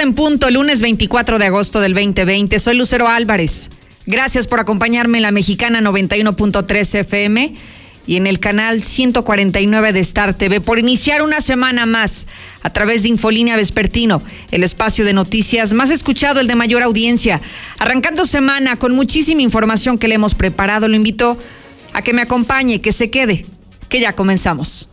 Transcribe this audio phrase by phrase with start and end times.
[0.00, 2.58] En punto, lunes 24 de agosto del 2020.
[2.58, 3.68] Soy Lucero Álvarez.
[4.06, 7.54] Gracias por acompañarme en la mexicana 91.3 FM
[8.06, 12.28] y en el canal 149 de Star TV por iniciar una semana más
[12.62, 17.42] a través de Infolínea Vespertino, el espacio de noticias más escuchado, el de mayor audiencia.
[17.78, 21.36] Arrancando semana con muchísima información que le hemos preparado, lo invito
[21.92, 23.44] a que me acompañe, que se quede,
[23.90, 24.89] que ya comenzamos.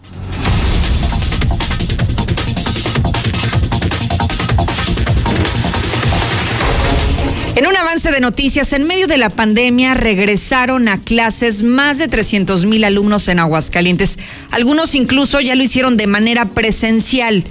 [8.04, 13.28] De noticias, en medio de la pandemia regresaron a clases más de 300 mil alumnos
[13.28, 14.20] en Aguascalientes.
[14.52, 17.44] Algunos incluso ya lo hicieron de manera presencial.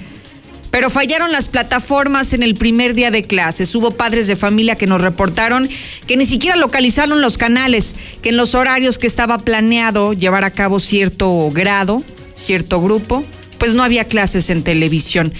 [0.71, 3.75] Pero fallaron las plataformas en el primer día de clases.
[3.75, 5.69] Hubo padres de familia que nos reportaron
[6.07, 10.53] que ni siquiera localizaron los canales, que en los horarios que estaba planeado llevar a
[10.53, 13.25] cabo cierto grado, cierto grupo,
[13.59, 15.35] pues no había clases en televisión.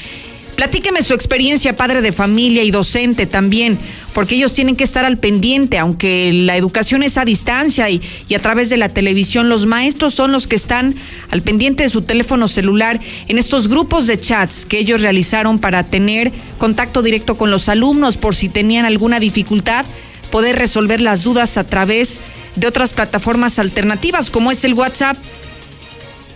[0.57, 3.79] Platíqueme su experiencia, padre de familia y docente también,
[4.17, 8.35] porque ellos tienen que estar al pendiente, aunque la educación es a distancia y, y,
[8.35, 10.95] a través de la televisión, los maestros son los que están
[11.31, 15.85] al pendiente de su teléfono celular en estos grupos de chats que ellos realizaron para
[15.85, 19.85] tener contacto directo con los alumnos por si tenían alguna dificultad,
[20.31, 22.19] poder resolver las dudas a través
[22.55, 25.19] de otras plataformas alternativas como es el WhatsApp.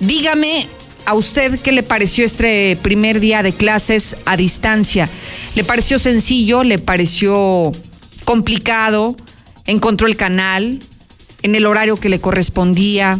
[0.01, 0.67] Dígame
[1.06, 5.09] ¿A usted qué le pareció este primer día de clases a distancia?
[5.55, 6.62] ¿Le pareció sencillo?
[6.62, 7.73] ¿Le pareció
[8.25, 9.17] complicado?
[9.67, 10.81] ¿Encontró el canal
[11.42, 13.19] en el horario que le correspondía?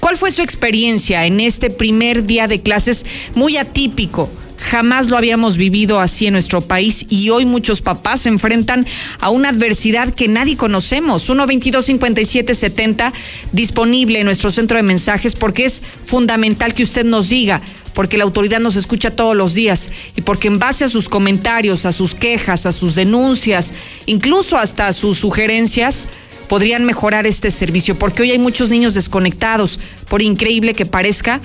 [0.00, 4.30] ¿Cuál fue su experiencia en este primer día de clases muy atípico?
[4.58, 8.86] Jamás lo habíamos vivido así en nuestro país y hoy muchos papás se enfrentan
[9.20, 11.28] a una adversidad que nadie conocemos.
[11.28, 13.12] 1225770
[13.52, 17.62] disponible en nuestro centro de mensajes porque es fundamental que usted nos diga
[17.94, 21.84] porque la autoridad nos escucha todos los días y porque en base a sus comentarios,
[21.84, 23.72] a sus quejas, a sus denuncias,
[24.06, 26.06] incluso hasta a sus sugerencias,
[26.48, 31.40] podrían mejorar este servicio, porque hoy hay muchos niños desconectados, por increíble que parezca,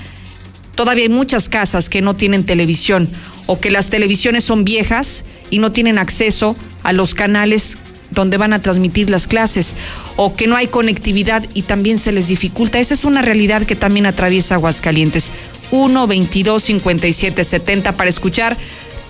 [0.75, 3.09] Todavía hay muchas casas que no tienen televisión
[3.45, 7.77] o que las televisiones son viejas y no tienen acceso a los canales
[8.11, 9.75] donde van a transmitir las clases
[10.15, 12.79] o que no hay conectividad y también se les dificulta.
[12.79, 15.31] Esa es una realidad que también atraviesa Aguascalientes.
[15.71, 18.55] 1 22 57 70 para escuchar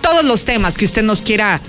[0.00, 1.60] todos los temas que usted nos quiera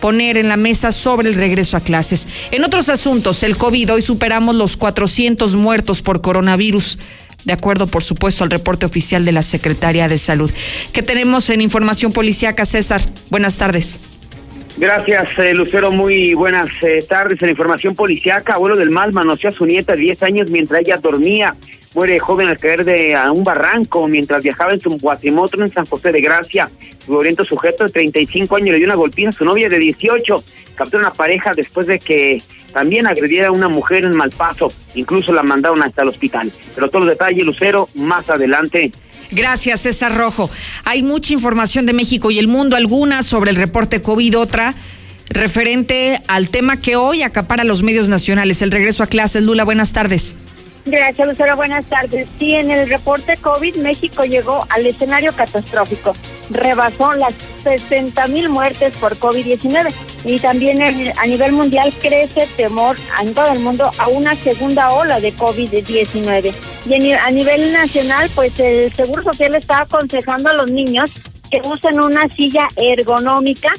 [0.00, 2.28] poner en la mesa sobre el regreso a clases.
[2.50, 6.98] En otros asuntos, el COVID, hoy superamos los 400 muertos por coronavirus
[7.44, 10.50] de acuerdo, por supuesto, al reporte oficial de la Secretaría de Salud.
[10.92, 13.02] ¿Qué tenemos en información policíaca, César?
[13.30, 13.98] Buenas tardes.
[14.80, 15.90] Gracias, eh, Lucero.
[15.90, 17.42] Muy buenas eh, tardes.
[17.42, 20.98] En información policíaca, abuelo del mal manoseó a su nieta de 10 años mientras ella
[20.98, 21.56] dormía.
[21.94, 25.84] Muere joven al caer de a un barranco mientras viajaba en su cuatrimoto en San
[25.84, 26.70] José de Gracia.
[27.04, 30.44] Su oriento sujeto de 35 años le dio una golpiza a su novia de 18.
[30.76, 32.40] Capturó una pareja después de que
[32.72, 34.72] también agrediera a una mujer en Malpaso.
[34.94, 36.52] Incluso la mandaron hasta el hospital.
[36.76, 38.92] Pero todos los detalles, Lucero, más adelante.
[39.30, 40.50] Gracias, César Rojo.
[40.84, 44.74] Hay mucha información de México y el mundo, alguna sobre el reporte COVID, otra
[45.30, 49.42] referente al tema que hoy acapara los medios nacionales, el regreso a clases.
[49.42, 50.36] Lula, buenas tardes.
[50.86, 51.54] Gracias, Lucero.
[51.56, 52.26] Buenas tardes.
[52.38, 56.14] Sí, en el reporte COVID, México llegó al escenario catastrófico.
[56.50, 59.92] Rebasó las 60 mil muertes por COVID-19
[60.24, 65.20] y también a nivel mundial crece temor en todo el mundo a una segunda ola
[65.20, 66.54] de COVID-19.
[66.86, 71.10] Y a nivel nacional, pues el Seguro Social está aconsejando a los niños
[71.50, 73.72] que usen una silla ergonómica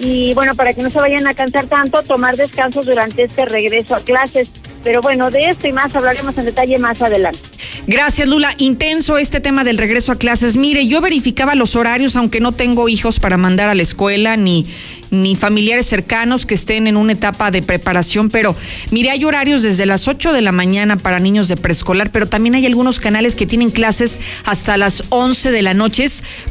[0.00, 3.96] y bueno, para que no se vayan a cansar tanto, tomar descansos durante este regreso
[3.96, 4.50] a clases.
[4.84, 7.40] Pero bueno, de esto y más hablaremos en detalle más adelante.
[7.88, 8.54] Gracias, Lula.
[8.58, 10.56] Intenso este tema del regreso a clases.
[10.56, 14.66] Mire, yo verificaba los horarios, aunque no tengo hijos para mandar a la escuela ni
[15.10, 18.54] ni familiares cercanos que estén en una etapa de preparación, pero
[18.90, 22.54] mire, hay horarios desde las 8 de la mañana para niños de preescolar, pero también
[22.54, 25.98] hay algunos canales que tienen clases hasta las 11 de la noche,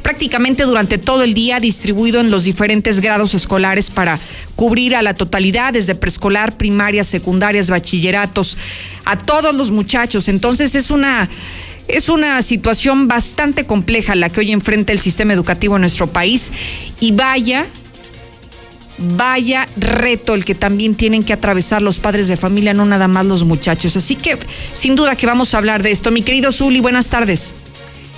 [0.02, 4.20] prácticamente durante todo el día distribuido en los diferentes grados escolares para
[4.56, 8.58] cubrir a la totalidad, desde preescolar, primarias, secundarias, bachilleratos,
[9.06, 10.28] a todos los muchachos.
[10.28, 11.30] Entonces es una...
[11.88, 16.52] Es una situación bastante compleja la que hoy enfrenta el sistema educativo en nuestro país
[17.00, 17.66] y vaya
[18.98, 23.26] vaya reto el que también tienen que atravesar los padres de familia, no nada más
[23.26, 23.96] los muchachos.
[23.96, 24.38] Así que
[24.74, 26.12] sin duda que vamos a hablar de esto.
[26.12, 27.56] Mi querido Zuli, buenas tardes.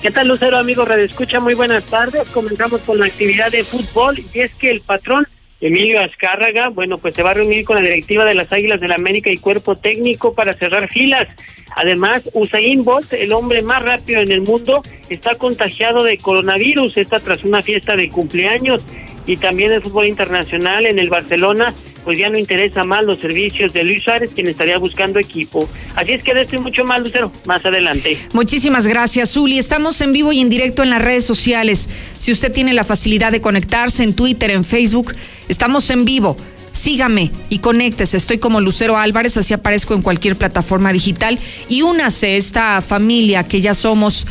[0.01, 1.39] ¿Qué tal, Lucero, amigo Radio Escucha?
[1.39, 2.29] Muy buenas tardes.
[2.29, 5.27] Comenzamos con la actividad de fútbol y es que el patrón
[5.61, 8.87] Emilio Azcárraga, bueno, pues se va a reunir con la directiva de las Águilas de
[8.87, 11.27] la América y cuerpo técnico para cerrar filas.
[11.75, 17.19] Además, Usain Bolt, el hombre más rápido en el mundo, está contagiado de coronavirus, está
[17.19, 18.85] tras una fiesta de cumpleaños
[19.25, 21.73] y también el fútbol internacional en el Barcelona
[22.03, 25.69] pues ya no interesa más los servicios de Luis Suárez, quien estaría buscando equipo.
[25.95, 28.17] Así es que de esto y mucho más, Lucero, más adelante.
[28.33, 29.59] Muchísimas gracias, Zuli.
[29.59, 31.89] Estamos en vivo y en directo en las redes sociales.
[32.17, 35.13] Si usted tiene la facilidad de conectarse en Twitter, en Facebook,
[35.47, 36.35] estamos en vivo.
[36.71, 38.17] Sígame y conéctese.
[38.17, 41.37] Estoy como Lucero Álvarez, así aparezco en cualquier plataforma digital.
[41.67, 44.25] Y únase esta familia que ya somos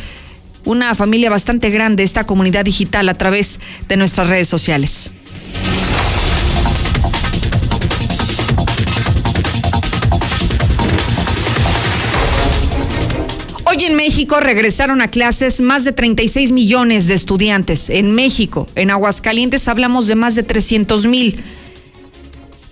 [0.69, 5.09] una familia bastante grande, esta comunidad digital a través de nuestras redes sociales.
[13.65, 17.89] Hoy en México regresaron a clases más de 36 millones de estudiantes.
[17.89, 21.43] En México, en Aguascalientes hablamos de más de 300 mil.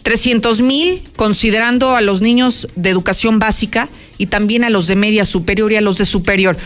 [0.04, 5.26] 300 mil considerando a los niños de educación básica y también a los de media
[5.26, 6.58] superior y a los de superior.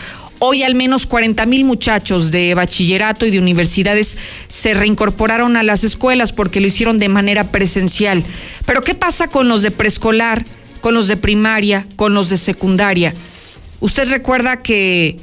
[0.44, 4.16] Hoy al menos 40 mil muchachos de bachillerato y de universidades
[4.48, 8.24] se reincorporaron a las escuelas porque lo hicieron de manera presencial.
[8.66, 10.44] Pero ¿qué pasa con los de preescolar,
[10.80, 13.14] con los de primaria, con los de secundaria?
[13.78, 15.20] Usted recuerda que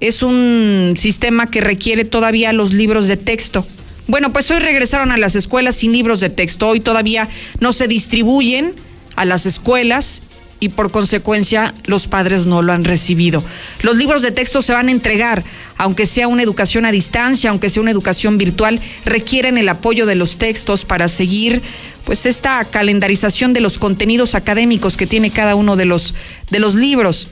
[0.00, 3.64] es un sistema que requiere todavía los libros de texto.
[4.08, 6.66] Bueno, pues hoy regresaron a las escuelas sin libros de texto.
[6.66, 7.28] Hoy todavía
[7.60, 8.74] no se distribuyen
[9.14, 10.22] a las escuelas
[10.60, 13.42] y por consecuencia los padres no lo han recibido.
[13.82, 15.42] Los libros de texto se van a entregar,
[15.78, 20.14] aunque sea una educación a distancia, aunque sea una educación virtual, requieren el apoyo de
[20.14, 21.62] los textos para seguir
[22.04, 26.14] pues esta calendarización de los contenidos académicos que tiene cada uno de los
[26.50, 27.28] de los libros.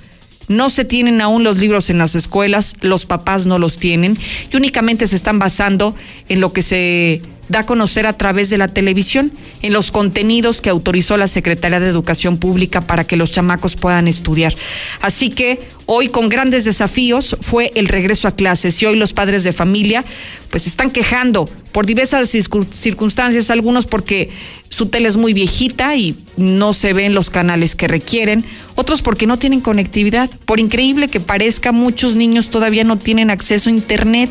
[0.49, 4.17] No se tienen aún los libros en las escuelas, los papás no los tienen
[4.51, 5.95] y únicamente se están basando
[6.31, 10.61] en lo que se da a conocer a través de la televisión, en los contenidos
[10.61, 14.55] que autorizó la Secretaría de Educación Pública para que los chamacos puedan estudiar.
[15.01, 19.45] Así que hoy con grandes desafíos fue el regreso a clases y hoy los padres
[19.45, 20.05] de familia
[20.51, 24.31] pues están quejando por diversas circunstancias, algunos porque
[24.69, 29.27] su tele es muy viejita y no se ven los canales que requieren, otros porque
[29.27, 30.31] no tienen conectividad.
[30.45, 34.31] Por increíble que parezca, muchos niños todavía no tienen acceso a internet.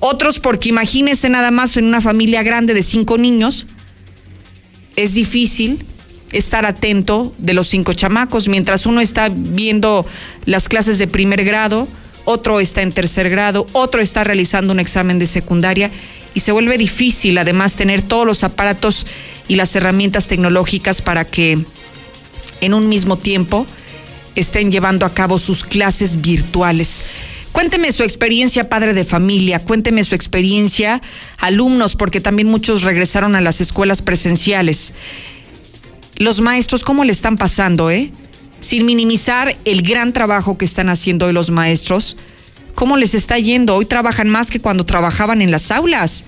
[0.00, 3.66] Otros porque imagínense nada más en una familia grande de cinco niños,
[4.96, 5.84] es difícil
[6.32, 10.06] estar atento de los cinco chamacos, mientras uno está viendo
[10.46, 11.86] las clases de primer grado,
[12.24, 15.90] otro está en tercer grado, otro está realizando un examen de secundaria
[16.34, 19.06] y se vuelve difícil además tener todos los aparatos
[19.48, 21.58] y las herramientas tecnológicas para que
[22.60, 23.66] en un mismo tiempo
[24.36, 27.02] estén llevando a cabo sus clases virtuales.
[27.52, 31.00] Cuénteme su experiencia, padre de familia, cuénteme su experiencia,
[31.38, 34.92] alumnos, porque también muchos regresaron a las escuelas presenciales.
[36.16, 38.12] Los maestros, ¿cómo le están pasando, eh?
[38.60, 42.16] Sin minimizar el gran trabajo que están haciendo hoy los maestros,
[42.74, 43.74] ¿cómo les está yendo?
[43.74, 46.26] Hoy trabajan más que cuando trabajaban en las aulas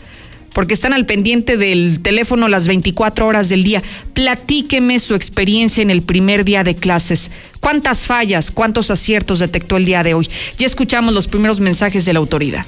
[0.53, 3.83] porque están al pendiente del teléfono las 24 horas del día.
[4.15, 7.31] Platíqueme su experiencia en el primer día de clases.
[7.61, 10.29] ¿Cuántas fallas, cuántos aciertos detectó el día de hoy?
[10.59, 12.67] Ya escuchamos los primeros mensajes de la autoridad.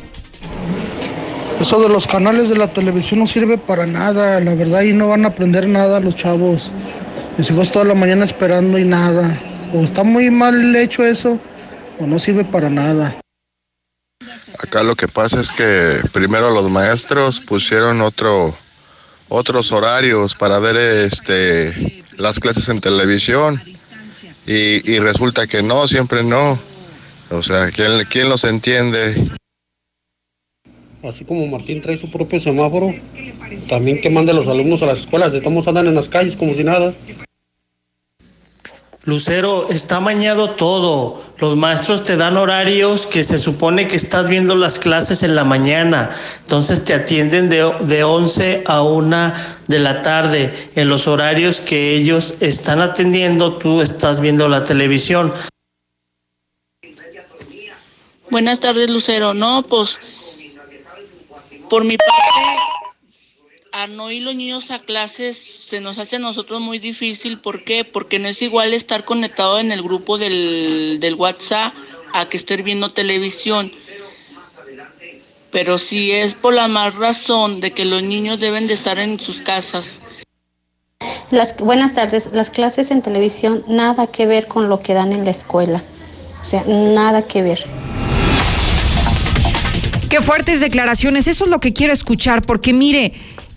[1.61, 5.09] Eso de los canales de la televisión no sirve para nada, la verdad, y no
[5.09, 6.71] van a aprender nada los chavos.
[7.39, 9.41] Mis hijos toda la mañana esperando y nada.
[9.73, 11.39] O está muy mal hecho eso,
[11.99, 13.17] o no sirve para nada.
[14.59, 18.57] Acá lo que pasa es que primero los maestros pusieron otro,
[19.29, 23.61] otros horarios para ver este, las clases en televisión
[24.47, 26.59] y, resulta que no, siempre no.
[27.31, 29.15] O sea, ¿quién, ¿quién los entiende?
[31.03, 32.95] Así como Martín trae su propio semáforo,
[33.69, 36.55] también que mande a los alumnos a las escuelas, estamos andando en las calles como
[36.55, 36.95] si nada.
[39.05, 41.23] Lucero, está mañado todo.
[41.39, 45.45] Los maestros te dan horarios que se supone que estás viendo las clases en la
[45.45, 46.09] mañana.
[46.43, 49.33] Entonces te atienden de, de 11 a 1
[49.67, 50.55] de la tarde.
[50.75, 55.35] En los horarios que ellos están atendiendo, tú estás viendo la televisión.
[58.31, 59.35] Buenas tardes, Lucero.
[59.35, 59.99] No, pues
[61.69, 62.15] por mi parte
[63.75, 67.41] a no ir los niños a clases se nos hace a nosotros muy difícil.
[67.41, 67.85] ¿Por qué?
[67.85, 71.75] Porque no es igual estar conectado en el grupo del, del WhatsApp
[72.13, 73.73] a que estar viendo televisión.
[75.51, 79.19] Pero sí es por la más razón de que los niños deben de estar en
[79.19, 80.01] sus casas.
[81.33, 82.31] Las, buenas tardes.
[82.33, 85.83] Las clases en televisión nada que ver con lo que dan en la escuela.
[86.41, 87.59] O sea, nada que ver.
[90.09, 91.27] Qué fuertes declaraciones.
[91.27, 93.15] Eso es lo que quiero escuchar, porque mire,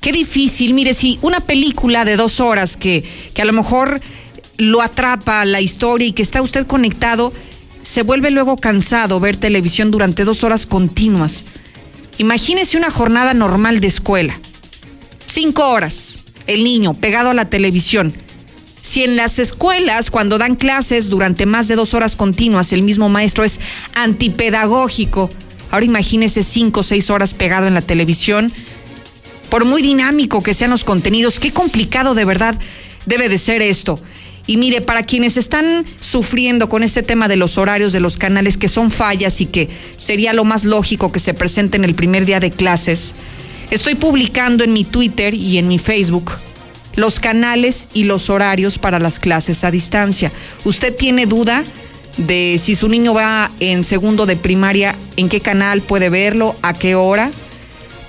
[0.07, 0.73] qué difícil.
[0.73, 3.99] Mire, si una película de dos horas que, que a lo mejor
[4.57, 7.33] lo atrapa la historia y que está usted conectado,
[7.81, 11.43] se vuelve luego cansado ver televisión durante dos horas continuas.
[12.19, 14.39] Imagínese una jornada normal de escuela.
[15.29, 18.13] Cinco horas, el niño pegado a la televisión.
[18.81, 23.09] Si en las escuelas, cuando dan clases durante más de dos horas continuas, el mismo
[23.09, 23.59] maestro es
[23.93, 25.29] antipedagógico,
[25.69, 28.53] ahora imagínese cinco o seis horas pegado en la televisión.
[29.49, 32.59] Por muy dinámico que sean los contenidos, qué complicado de verdad
[33.05, 33.99] debe de ser esto.
[34.45, 38.57] Y mire, para quienes están sufriendo con este tema de los horarios de los canales,
[38.57, 42.39] que son fallas y que sería lo más lógico que se presenten el primer día
[42.39, 43.13] de clases,
[43.71, 46.31] estoy publicando en mi Twitter y en mi Facebook
[46.95, 50.31] los canales y los horarios para las clases a distancia.
[50.63, 51.63] ¿Usted tiene duda
[52.17, 56.73] de si su niño va en segundo de primaria, en qué canal puede verlo, a
[56.73, 57.31] qué hora?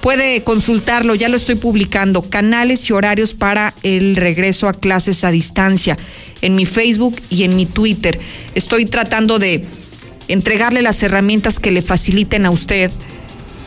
[0.01, 5.31] Puede consultarlo, ya lo estoy publicando, canales y horarios para el regreso a clases a
[5.31, 5.97] distancia
[6.41, 8.19] en mi Facebook y en mi Twitter.
[8.55, 9.65] Estoy tratando de
[10.29, 12.91] entregarle las herramientas que le faciliten a usted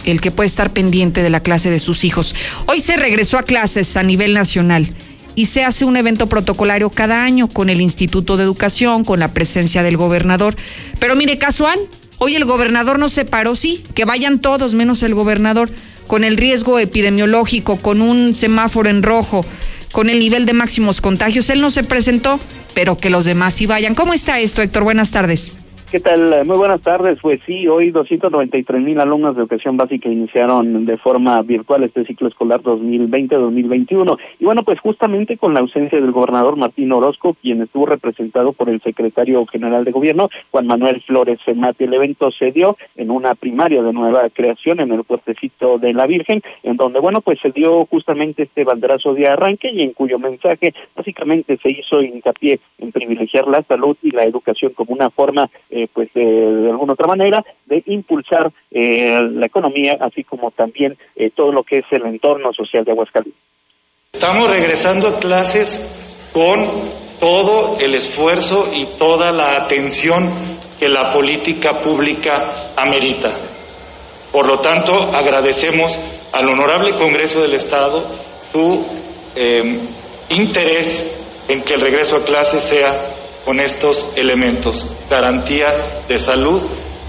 [0.05, 2.33] el que puede estar pendiente de la clase de sus hijos.
[2.65, 4.89] Hoy se regresó a clases a nivel nacional
[5.35, 9.33] y se hace un evento protocolario cada año con el Instituto de Educación, con la
[9.33, 10.55] presencia del gobernador.
[10.99, 11.79] Pero mire, casual,
[12.17, 15.69] hoy el gobernador no se paró, sí, que vayan todos menos el gobernador
[16.11, 19.45] con el riesgo epidemiológico, con un semáforo en rojo,
[19.93, 21.49] con el nivel de máximos contagios.
[21.49, 22.37] Él no se presentó,
[22.73, 23.95] pero que los demás sí vayan.
[23.95, 24.83] ¿Cómo está esto, Héctor?
[24.83, 25.53] Buenas tardes.
[25.91, 26.45] ¿Qué tal?
[26.45, 27.17] Muy buenas tardes.
[27.21, 32.29] Pues sí, hoy 293 mil alumnos de educación básica iniciaron de forma virtual este ciclo
[32.29, 34.17] escolar 2020-2021.
[34.39, 38.69] Y bueno, pues justamente con la ausencia del gobernador Martín Orozco, quien estuvo representado por
[38.69, 41.83] el secretario general de gobierno, Juan Manuel Flores Mati.
[41.83, 46.07] El evento se dio en una primaria de nueva creación en el puertecito de la
[46.07, 50.19] Virgen, en donde, bueno, pues se dio justamente este banderazo de arranque y en cuyo
[50.19, 55.49] mensaje básicamente se hizo hincapié en privilegiar la salud y la educación como una forma
[55.69, 60.97] eh, eh, pues de alguna otra manera de impulsar eh, la economía así como también
[61.15, 63.41] eh, todo lo que es el entorno social de Aguascalientes.
[64.11, 66.59] Estamos regresando a clases con
[67.19, 70.23] todo el esfuerzo y toda la atención
[70.79, 73.29] que la política pública amerita.
[74.31, 75.97] Por lo tanto, agradecemos
[76.33, 78.01] al Honorable Congreso del Estado
[78.51, 78.85] su
[80.29, 83.13] interés en que el regreso a clases sea
[83.45, 85.71] con estos elementos, garantía
[86.07, 86.61] de salud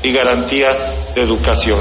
[0.02, 0.72] y garantía
[1.14, 1.80] de educación.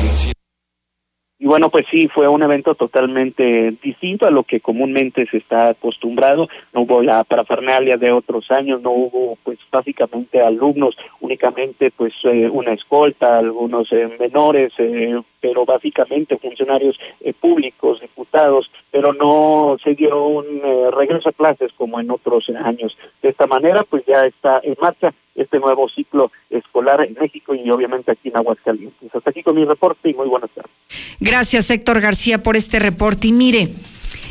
[1.39, 5.71] Y bueno, pues sí, fue un evento totalmente distinto a lo que comúnmente se está
[5.71, 6.47] acostumbrado.
[6.71, 12.47] No hubo la parafernalia de otros años, no hubo pues básicamente alumnos, únicamente pues eh,
[12.47, 16.97] una escolta, algunos eh, menores, eh, pero básicamente funcionarios
[17.39, 22.95] públicos, diputados, pero no se dio un regreso a clases como en otros años.
[23.21, 27.69] De esta manera pues ya está en marcha este nuevo ciclo escolar en México y
[27.71, 29.15] obviamente aquí en Aguascalientes.
[29.15, 30.71] Hasta aquí con mi reporte y muy buenas tardes.
[31.19, 33.67] Gracias Héctor García por este reporte y mire,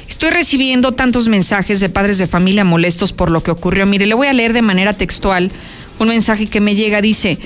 [0.08, 3.86] estoy recibiendo tantos mensajes de padres de familia molestos por lo que ocurrió.
[3.86, 5.50] Mire, le voy a leer de manera textual
[5.98, 7.38] un mensaje que me llega, dice,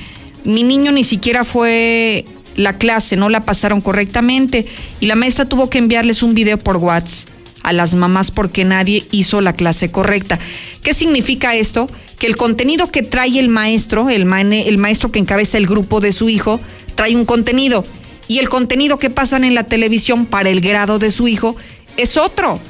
[0.45, 2.25] mi niño ni siquiera fue
[2.57, 4.67] la clase, no la pasaron correctamente
[5.01, 7.29] y la maestra tuvo que enviarles un video por WhatsApp
[7.63, 10.39] a las mamás porque nadie hizo la clase correcta.
[10.83, 11.89] ¿Qué significa esto?
[12.19, 16.13] que el contenido que trae el maestro, el, el maestro que encabeza el grupo de
[16.13, 16.61] su hijo,
[16.95, 17.85] trae un contenido
[18.29, 21.57] y el contenido que pasan en la televisión para el grado de su hijo
[21.97, 22.61] es otro.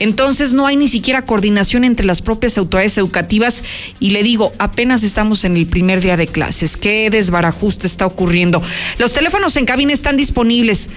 [0.00, 3.62] Entonces no hay ni siquiera coordinación entre las propias autoridades educativas
[4.00, 6.76] y le digo, apenas estamos en el primer día de clases.
[6.76, 8.62] ¿Qué desbarajuste está ocurriendo?
[8.98, 10.90] Los teléfonos en cabina están disponibles.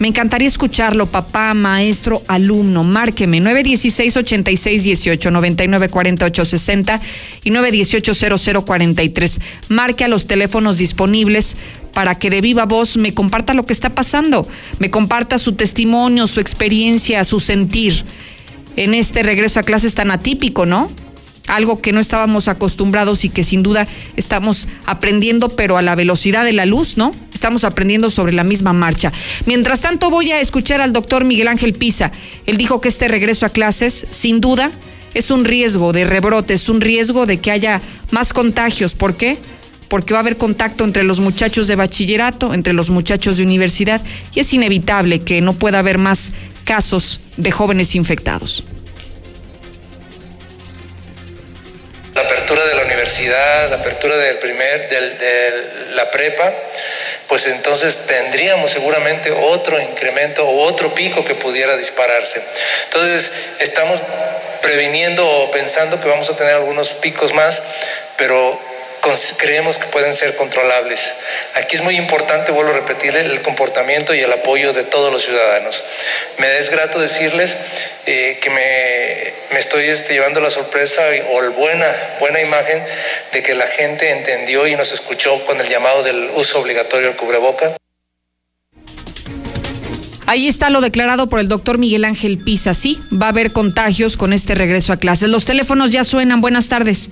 [0.00, 2.84] Me encantaría escucharlo, papá, maestro, alumno.
[2.84, 7.00] Márqueme 916-8618, 994860
[7.44, 9.40] y 918-0043.
[9.68, 11.58] Marque a los teléfonos disponibles
[11.92, 16.26] para que de viva voz me comparta lo que está pasando, me comparta su testimonio,
[16.26, 18.06] su experiencia, su sentir
[18.76, 20.90] en este regreso a clases tan atípico, ¿no?
[21.46, 23.86] Algo que no estábamos acostumbrados y que sin duda
[24.16, 27.12] estamos aprendiendo, pero a la velocidad de la luz, ¿no?
[27.40, 29.14] estamos aprendiendo sobre la misma marcha.
[29.46, 32.12] Mientras tanto, voy a escuchar al doctor Miguel Ángel Pisa.
[32.44, 34.70] Él dijo que este regreso a clases, sin duda,
[35.14, 38.94] es un riesgo de rebrote, es un riesgo de que haya más contagios.
[38.94, 39.38] ¿Por qué?
[39.88, 44.02] Porque va a haber contacto entre los muchachos de bachillerato, entre los muchachos de universidad,
[44.34, 46.32] y es inevitable que no pueda haber más
[46.70, 48.62] casos de jóvenes infectados.
[52.14, 56.52] La apertura de la universidad, la apertura del primer, de la prepa,
[57.28, 62.40] pues entonces tendríamos seguramente otro incremento o otro pico que pudiera dispararse.
[62.84, 64.00] Entonces estamos
[64.62, 67.64] previniendo o pensando que vamos a tener algunos picos más,
[68.16, 68.56] pero
[69.38, 71.12] creemos que pueden ser controlables.
[71.54, 75.22] Aquí es muy importante, vuelvo a repetir, el comportamiento y el apoyo de todos los
[75.22, 75.84] ciudadanos.
[76.38, 77.56] Me es grato decirles
[78.06, 81.02] eh, que me, estoy este, llevando la sorpresa
[81.32, 82.82] o la buena, buena imagen
[83.32, 87.16] de que la gente entendió y nos escuchó con el llamado del uso obligatorio del
[87.16, 87.76] cubreboca.
[90.26, 92.72] Ahí está lo declarado por el doctor Miguel Ángel Pisa.
[92.72, 95.28] Sí, va a haber contagios con este regreso a clases.
[95.28, 96.40] Los teléfonos ya suenan.
[96.40, 97.10] Buenas tardes.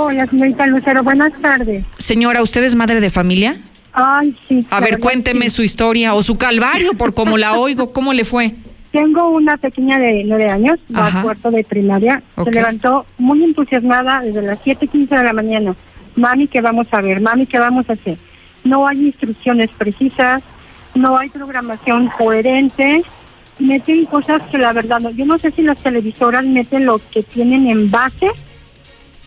[0.00, 1.02] Hola, señorita Lucero.
[1.02, 1.84] Buenas tardes.
[1.98, 3.56] Señora, ¿usted es madre de familia?
[3.92, 4.64] Ay, sí.
[4.70, 7.92] A ver, cuénteme su historia o su calvario, por cómo la oigo.
[7.92, 8.54] ¿Cómo le fue?
[8.92, 12.22] Tengo una pequeña de nueve años, va a cuarto de primaria.
[12.44, 15.74] Se levantó muy entusiasmada desde las 7.15 de la mañana.
[16.14, 17.20] Mami, ¿qué vamos a ver?
[17.20, 18.18] Mami, ¿qué vamos a hacer?
[18.62, 20.44] No hay instrucciones precisas,
[20.94, 23.02] no hay programación coherente,
[23.58, 27.68] meten cosas que la verdad, yo no sé si las televisoras meten lo que tienen
[27.68, 28.28] en base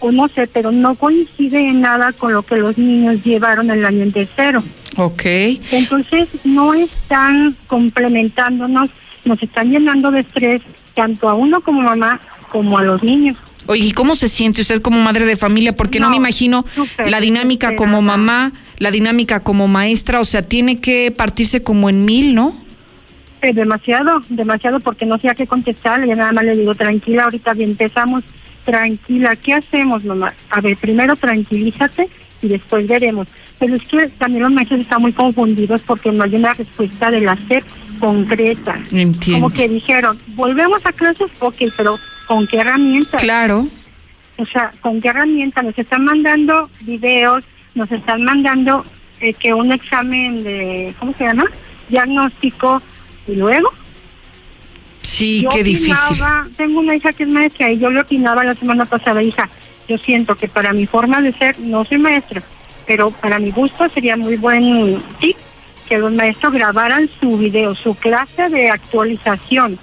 [0.01, 3.85] o no sé, pero no coincide en nada con lo que los niños llevaron el
[3.85, 4.05] año
[4.35, 4.63] cero.
[4.97, 5.21] Ok.
[5.71, 8.89] Entonces no están complementándonos,
[9.23, 10.61] nos están llenando de estrés
[10.93, 13.37] tanto a uno como mamá como a los niños.
[13.67, 15.75] Oye, ¿y cómo se siente usted como madre de familia?
[15.75, 16.65] Porque no, me imagino
[17.05, 22.03] la dinámica como mamá, la dinámica como maestra, o sea, tiene que partirse como en
[22.03, 22.57] mil, ¿no?
[23.41, 27.23] Eh, demasiado, demasiado, porque no sé a qué contestar, y nada más le digo, tranquila,
[27.23, 28.23] ahorita bien empezamos,
[28.65, 30.33] tranquila, ¿qué hacemos, mamá?
[30.49, 32.09] A ver, primero tranquilízate
[32.41, 33.27] y después veremos.
[33.59, 37.21] Pero es que también los maestros están muy confundidos porque no hay una respuesta de
[37.21, 37.63] la SEP
[37.99, 38.79] concreta.
[38.91, 39.47] Entiendo.
[39.47, 41.95] Como que dijeron, volvemos a clases, ok, pero
[42.27, 43.17] ¿con qué herramienta?
[43.17, 43.67] Claro.
[44.37, 45.61] O sea, ¿con qué herramienta?
[45.61, 48.83] Nos están mandando videos, nos están mandando
[49.19, 51.45] eh, que un examen de, ¿cómo se llama?
[51.89, 52.81] Diagnóstico,
[53.27, 53.71] y luego.
[55.11, 56.23] Sí, qué difícil.
[56.55, 59.49] Tengo una hija que es maestra y yo le opinaba la semana pasada, hija,
[59.87, 62.41] yo siento que para mi forma de ser, no soy maestra,
[62.87, 65.35] pero para mi gusto sería muy buen tip
[65.89, 69.77] que los maestros grabaran su video, su clase de actualización.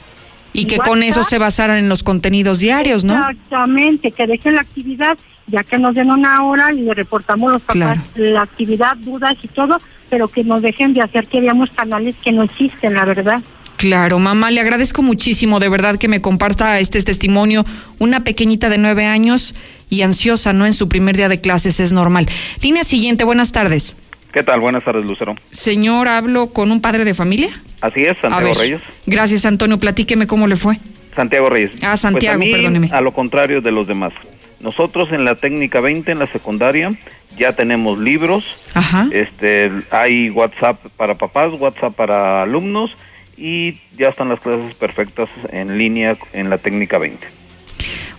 [0.54, 3.14] Y que con eso se basaran en los contenidos diarios, ¿no?
[3.14, 7.62] Exactamente, que dejen la actividad, ya que nos den una hora y le reportamos los
[7.62, 12.14] papás la actividad, dudas y todo, pero que nos dejen de hacer que veamos canales
[12.24, 13.42] que no existen, la verdad.
[13.78, 17.64] Claro, mamá, le agradezco muchísimo, de verdad, que me comparta este testimonio.
[18.00, 19.54] Una pequeñita de nueve años
[19.88, 20.66] y ansiosa, ¿no?
[20.66, 22.26] En su primer día de clases es normal.
[22.60, 23.96] Línea siguiente, buenas tardes.
[24.32, 24.58] ¿Qué tal?
[24.58, 25.36] Buenas tardes, Lucero.
[25.52, 27.50] Señor, ¿hablo con un padre de familia?
[27.80, 28.80] Así es, Santiago Reyes.
[29.06, 29.78] Gracias, Antonio.
[29.78, 30.76] Platíqueme cómo le fue.
[31.14, 31.70] Santiago Reyes.
[31.80, 32.90] Ah, Santiago, pues perdóneme.
[32.92, 34.12] A lo contrario de los demás.
[34.58, 36.90] Nosotros en la técnica 20, en la secundaria,
[37.38, 38.44] ya tenemos libros.
[38.74, 39.06] Ajá.
[39.12, 42.96] Este, hay WhatsApp para papás, WhatsApp para alumnos
[43.38, 47.26] y ya están las clases perfectas en línea en la técnica 20.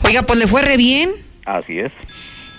[0.03, 1.11] Oiga, pues le fue re bien.
[1.45, 1.91] Así es.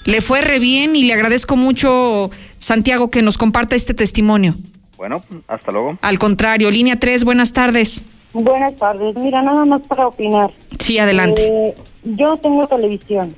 [0.05, 4.55] Le fue re bien y le agradezco mucho, Santiago, que nos comparta este testimonio.
[4.97, 5.97] Bueno, hasta luego.
[6.03, 8.03] Al contrario, línea 3, buenas tardes.
[8.33, 9.17] Buenas tardes.
[9.17, 10.51] Mira, nada más para opinar.
[10.79, 11.47] Sí, adelante.
[11.47, 13.35] Eh, yo tengo televisión.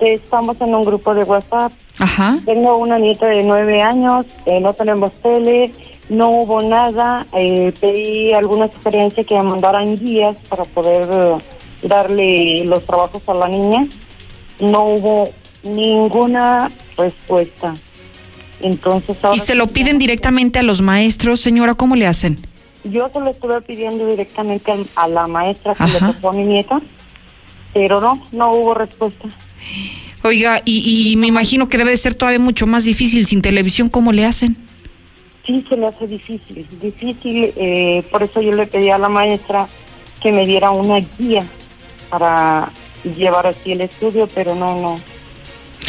[0.00, 1.72] Estamos en un grupo de WhatsApp.
[1.98, 2.38] Ajá.
[2.44, 5.72] Tengo una nieta de nueve años, eh, no tenemos tele,
[6.10, 7.26] no hubo nada.
[7.32, 11.40] Eh, pedí alguna experiencia que me mandaran guías para poder
[11.82, 13.86] darle los trabajos a la niña.
[14.58, 15.30] No hubo
[15.62, 17.74] ninguna respuesta.
[18.60, 21.74] Entonces ¿Y se lo piden directamente a los maestros, señora?
[21.74, 22.38] ¿Cómo le hacen?
[22.84, 26.80] Yo se lo estuve pidiendo directamente a la maestra que le tocó a mi nieta,
[27.72, 29.28] pero no, no hubo respuesta.
[30.22, 34.12] Oiga, y, me imagino que debe de ser todavía mucho más difícil sin televisión, ¿cómo
[34.12, 34.56] le hacen?
[35.50, 39.66] Sí, se le hace difícil, difícil, eh, por eso yo le pedí a la maestra
[40.22, 41.44] que me diera una guía
[42.08, 42.70] para
[43.16, 45.00] llevar así el estudio, pero no, no,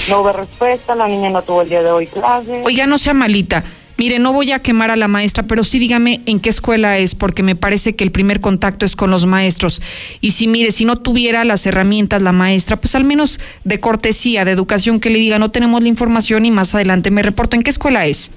[0.09, 2.63] no hubo respuesta, la niña no tuvo el día de hoy clase.
[2.65, 3.63] Oiga, no sea malita.
[3.99, 7.13] Mire, no voy a quemar a la maestra, pero sí dígame en qué escuela es,
[7.13, 9.79] porque me parece que el primer contacto es con los maestros.
[10.21, 14.43] Y si, mire, si no tuviera las herramientas la maestra, pues al menos de cortesía,
[14.43, 17.55] de educación, que le diga, no tenemos la información y más adelante me reporto.
[17.55, 18.31] ¿En qué escuela es?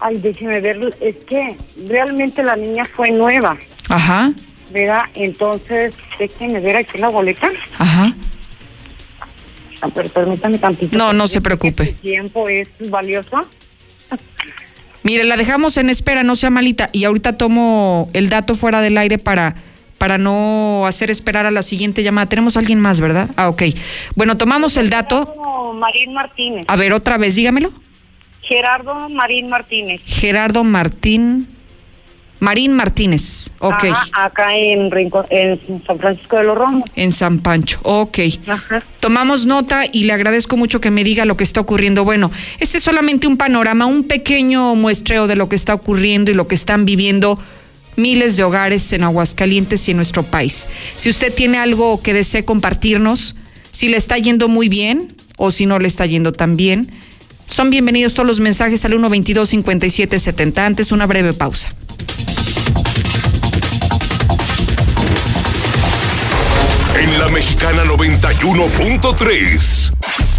[0.00, 3.58] Ay, déjeme ver, es que realmente la niña fue nueva.
[3.88, 4.32] Ajá.
[4.72, 5.02] ¿Verdad?
[5.14, 7.48] Entonces, déjeme ver aquí la boleta.
[7.78, 8.14] Ajá.
[9.82, 10.96] A ver, permítame tantito.
[10.96, 11.82] No, no se preocupe.
[11.82, 13.40] El tiempo es valioso.
[15.02, 16.88] Mire, la dejamos en espera, no sea malita.
[16.92, 19.56] Y ahorita tomo el dato fuera del aire para,
[19.98, 22.28] para no hacer esperar a la siguiente llamada.
[22.28, 23.30] Tenemos a alguien más, ¿verdad?
[23.36, 23.62] Ah, ok.
[24.14, 25.34] Bueno, tomamos el dato.
[25.74, 26.64] Marín Martínez.
[26.68, 27.72] A ver, otra vez, dígamelo.
[28.50, 30.00] Gerardo Marín Martínez.
[30.04, 31.46] Gerardo Martín
[32.40, 33.84] Marín Martínez, ok.
[34.12, 34.90] acá en,
[35.28, 36.90] en San Francisco de los Romos.
[36.96, 38.18] En San Pancho, ok.
[38.98, 42.02] Tomamos nota y le agradezco mucho que me diga lo que está ocurriendo.
[42.02, 46.34] Bueno, este es solamente un panorama, un pequeño muestreo de lo que está ocurriendo y
[46.34, 47.38] lo que están viviendo
[47.96, 50.66] miles de hogares en Aguascalientes y en nuestro país.
[50.96, 53.36] Si usted tiene algo que desee compartirnos,
[53.70, 56.90] si le está yendo muy bien o si no le está yendo tan bien,
[57.50, 61.68] son bienvenidos todos los mensajes al 122 5770 Antes una breve pausa.
[66.98, 69.92] En la Mexicana 91.3,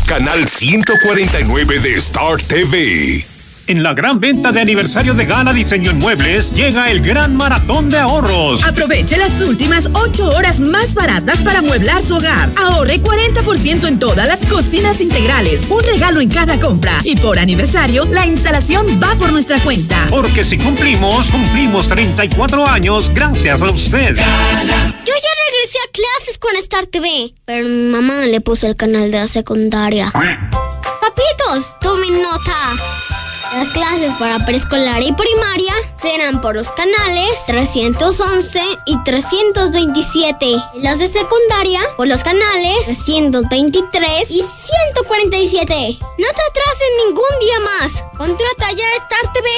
[0.05, 3.30] canal 149 de Star TV.
[3.67, 7.89] En la gran venta de aniversario de Gana Diseño en Muebles llega el gran maratón
[7.89, 8.63] de ahorros.
[8.65, 12.51] Aproveche las últimas ocho horas más baratas para amueblar su hogar.
[12.57, 15.61] Ahorre 40% en todas las cocinas integrales.
[15.69, 16.97] Un regalo en cada compra.
[17.03, 19.95] Y por aniversario, la instalación va por nuestra cuenta.
[20.09, 24.15] Porque si cumplimos, cumplimos 34 años gracias a usted.
[24.17, 29.11] Yo ya regresé a clases con Star TV, pero mi mamá le puso el canal
[29.11, 30.11] de la secundaria.
[30.11, 33.10] Papitos, tomen nota.
[33.53, 40.55] Las clases para preescolar y primaria serán por los canales 311 y 327.
[40.75, 45.99] Las de secundaria por los canales 323 y 147.
[45.99, 48.05] No te atrases ningún día más.
[48.17, 49.49] Contrata ya Star TV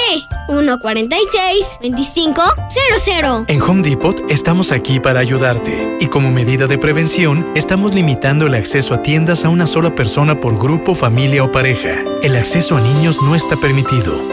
[0.48, 3.48] 146 2500.
[3.48, 8.54] En Home Depot estamos aquí para ayudarte y como medida de prevención estamos limitando el
[8.54, 12.02] acceso a tiendas a una sola persona por grupo, familia o pareja.
[12.22, 13.83] El acceso a niños no está permitido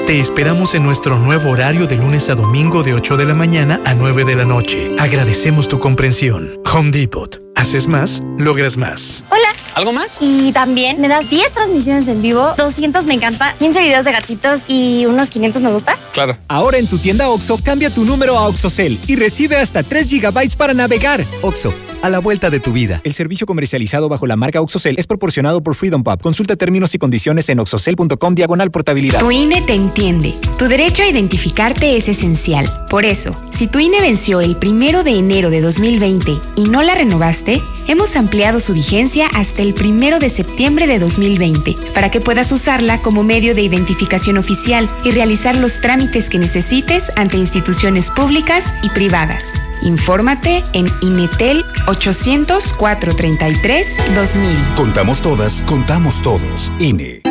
[0.07, 3.81] te esperamos en nuestro nuevo horario de lunes a domingo de 8 de la mañana
[3.85, 4.91] a 9 de la noche.
[4.97, 6.59] Agradecemos tu comprensión.
[6.73, 7.50] Home Depot.
[7.55, 9.23] Haces más, logras más.
[9.29, 9.49] Hola.
[9.73, 10.17] ¿Algo más?
[10.19, 14.63] Y también me das 10 transmisiones en vivo, 200 me encanta, 15 videos de gatitos
[14.67, 15.97] y unos 500 me gusta.
[16.11, 16.35] Claro.
[16.49, 20.57] Ahora en tu tienda OXO, cambia tu número a OXOCEL y recibe hasta 3 GB
[20.57, 21.23] para navegar.
[21.41, 22.99] OXO, a la vuelta de tu vida.
[23.05, 26.21] El servicio comercializado bajo la marca OXOCEL es proporcionado por Freedom Pub.
[26.21, 29.19] Consulta términos y condiciones en oxocel.com diagonal portabilidad.
[29.19, 30.33] Tu INE te entiende.
[30.57, 32.69] Tu derecho a identificarte es esencial.
[32.89, 36.95] Por eso, si tu INE venció el primero de enero de 2020 y no la
[36.95, 37.40] renovaste,
[37.87, 43.01] hemos ampliado su vigencia hasta el primero de septiembre de 2020 para que puedas usarla
[43.01, 48.89] como medio de identificación oficial y realizar los trámites que necesites ante instituciones públicas y
[48.89, 49.43] privadas.
[49.83, 54.57] Infórmate en Inetel 800 433 2000.
[54.75, 56.71] Contamos todas, contamos todos.
[56.79, 57.30] INE.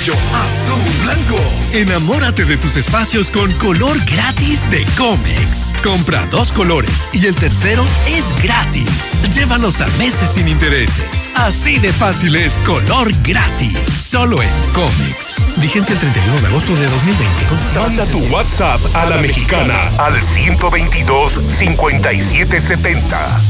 [0.09, 1.39] amarillo, azul, blanco.
[1.73, 5.75] Enamórate de tus espacios con color gratis de Comex.
[5.83, 9.15] Compra dos colores y el tercero es gratis.
[9.33, 11.31] Llévalos a meses sin intereses.
[11.35, 13.79] Así de fácil es color gratis.
[14.05, 15.47] Solo en Comex.
[15.57, 17.79] Vigencia el 31 de agosto de 2020.
[17.79, 23.41] Manda tu WhatsApp a la mexicana al 122 5770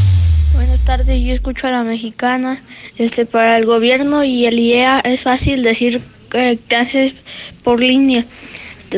[0.55, 2.61] Buenas tardes, yo escucho a la mexicana.
[2.97, 7.15] Este, para el gobierno y el IEA es fácil decir eh, clases
[7.63, 8.25] por línea.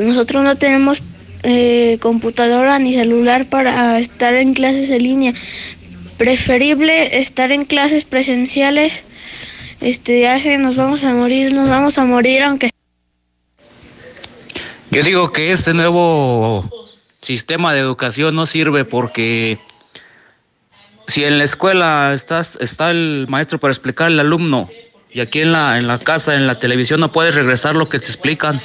[0.01, 1.03] Nosotros no tenemos
[1.43, 5.35] eh, computadora ni celular para estar en clases en línea.
[6.19, 9.05] Preferible estar en clases presenciales.
[9.81, 12.69] Este, ya se nos vamos a morir, nos vamos a morir aunque.
[14.91, 16.69] Yo digo que este nuevo
[17.23, 19.59] sistema de educación no sirve porque
[21.07, 24.69] si en la escuela estás, está el maestro para explicar al alumno
[25.13, 27.99] y aquí en la, en la casa, en la televisión, no puedes regresar lo que
[27.99, 28.61] te explican.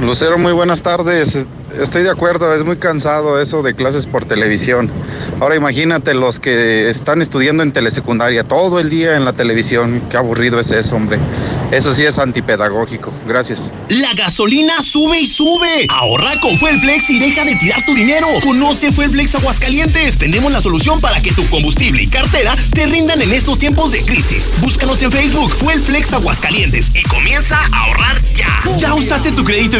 [0.00, 1.46] Lucero, muy buenas tardes.
[1.76, 4.90] Estoy de acuerdo, es muy cansado eso de clases por televisión.
[5.40, 10.02] Ahora imagínate los que están estudiando en telesecundaria todo el día en la televisión.
[10.08, 11.18] Qué aburrido es eso, hombre.
[11.70, 13.12] Eso sí es antipedagógico.
[13.26, 13.72] Gracias.
[13.88, 15.86] La gasolina sube y sube.
[15.90, 18.26] Ahorra con Fuelflex y deja de tirar tu dinero.
[18.42, 20.16] Conoce Fuelflex Aguascalientes.
[20.16, 24.02] Tenemos la solución para que tu combustible y cartera te rindan en estos tiempos de
[24.04, 24.52] crisis.
[24.62, 28.60] Búscanos en Facebook, Fuelflex Aguascalientes y comienza a ahorrar ya.
[28.78, 29.76] ¿Ya usaste tu crédito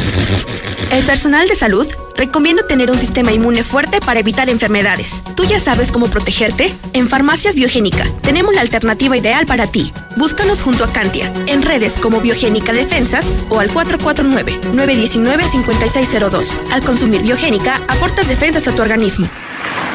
[0.92, 5.22] El personal de salud recomienda tener un sistema inmune fuerte para evitar enfermedades.
[5.35, 6.72] ¿Tú ya sabes cómo protegerte?
[6.92, 9.92] En Farmacias Biogénica tenemos la alternativa ideal para ti.
[10.16, 16.46] Búscanos junto a Cantia, en redes como Biogénica Defensas o al 449-919-5602.
[16.72, 19.28] Al consumir Biogénica, aportas defensas a tu organismo.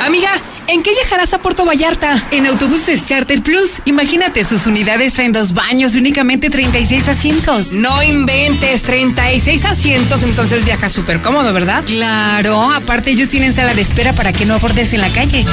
[0.01, 0.31] Amiga,
[0.67, 2.27] ¿en qué viajarás a Puerto Vallarta?
[2.31, 3.81] En autobuses Charter Plus.
[3.85, 7.71] Imagínate, sus unidades traen dos baños y únicamente 36 asientos.
[7.73, 11.83] No inventes, 36 asientos, entonces viajas súper cómodo, ¿verdad?
[11.85, 15.45] Claro, aparte ellos tienen sala de espera para que no abordes en la calle.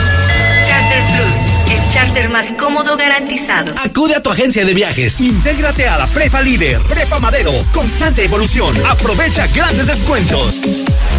[0.66, 3.74] Charter Plus, el charter más cómodo garantizado.
[3.84, 5.20] Acude a tu agencia de viajes.
[5.20, 8.74] Intégrate a la Prepa Líder, Prepa Madero, constante evolución.
[8.86, 10.62] Aprovecha grandes descuentos.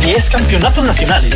[0.02, 1.36] 10 campeonatos nacionales.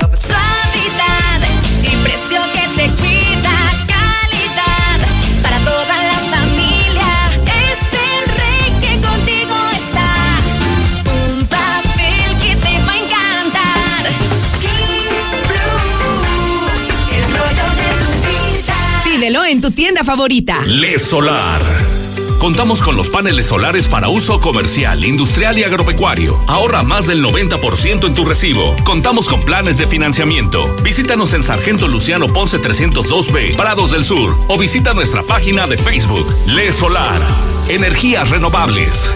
[19.33, 20.61] En tu tienda favorita.
[20.65, 21.61] Le Solar.
[22.37, 26.37] Contamos con los paneles solares para uso comercial, industrial y agropecuario.
[26.47, 28.75] Ahorra más del 90% en tu recibo.
[28.83, 30.67] Contamos con planes de financiamiento.
[30.83, 36.27] Visítanos en Sargento Luciano Ponce 302B, Prados del Sur, o visita nuestra página de Facebook,
[36.47, 37.21] Le Solar.
[37.69, 39.13] Energías renovables.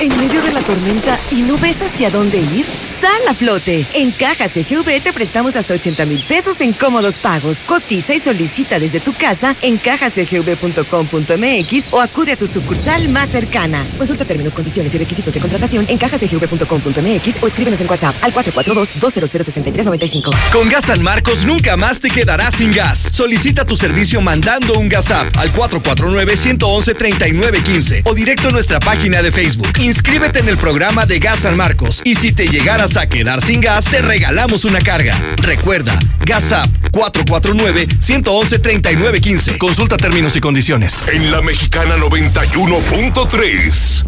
[0.00, 2.66] ¿En medio de la tormenta y no ves hacia dónde ir?
[3.00, 3.84] Sal a flote.
[3.94, 7.64] En Caja CGV te prestamos hasta 80 mil pesos en cómodos pagos.
[7.64, 13.84] Cotiza y solicita desde tu casa en cajacgv.com.mx o acude a tu sucursal más cercana.
[13.98, 20.30] Consulta términos, condiciones y requisitos de contratación en cajacgv.com.mx o escríbenos en WhatsApp al 442-200-6395.
[20.52, 23.08] Con Gas San Marcos nunca más te quedarás sin gas.
[23.12, 29.32] Solicita tu servicio mandando un gas app al 449-111-3915 o directo a nuestra página de
[29.32, 29.72] Facebook.
[29.80, 33.84] Inscríbete en el programa de Gas Marcos y si te llegaras a quedar sin gas,
[33.86, 35.14] te regalamos una carga.
[35.38, 39.58] Recuerda, Gas App 449-111-3915.
[39.58, 41.04] Consulta términos y condiciones.
[41.08, 44.06] En la Mexicana 91.3,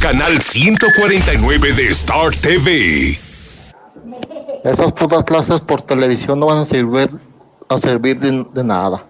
[0.00, 3.18] canal 149 de Star TV.
[4.64, 7.10] Esas putas clases por televisión no van a servir,
[7.68, 9.06] a servir de, de nada.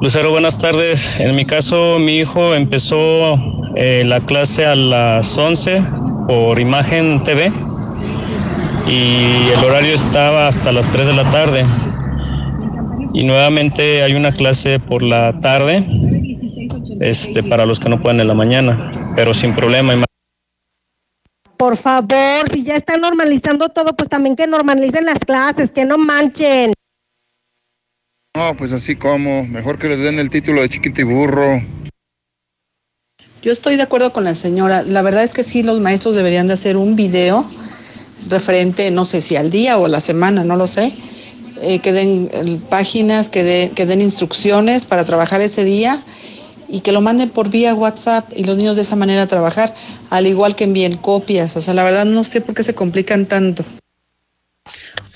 [0.00, 1.20] Lucero, buenas tardes.
[1.20, 3.38] En mi caso, mi hijo empezó
[3.76, 5.82] eh, la clase a las 11
[6.28, 7.50] por Imagen TV
[8.86, 11.64] y el horario estaba hasta las 3 de la tarde.
[13.14, 15.84] Y nuevamente hay una clase por la tarde
[17.00, 20.04] este, para los que no pueden en la mañana, pero sin problema.
[21.56, 25.98] Por favor, si ya están normalizando todo, pues también que normalicen las clases, que no
[25.98, 26.72] manchen.
[28.34, 31.60] No, pues así como, mejor que les den el título de chiquitiburro.
[33.42, 34.82] Yo estoy de acuerdo con la señora.
[34.82, 37.44] La verdad es que sí, los maestros deberían de hacer un video
[38.28, 40.92] referente, no sé si al día o a la semana, no lo sé,
[41.62, 46.02] eh, que den eh, páginas, que, de- que den instrucciones para trabajar ese día
[46.68, 49.74] y que lo manden por vía WhatsApp y los niños de esa manera trabajar,
[50.10, 51.56] al igual que envíen copias.
[51.56, 53.64] O sea, la verdad no sé por qué se complican tanto.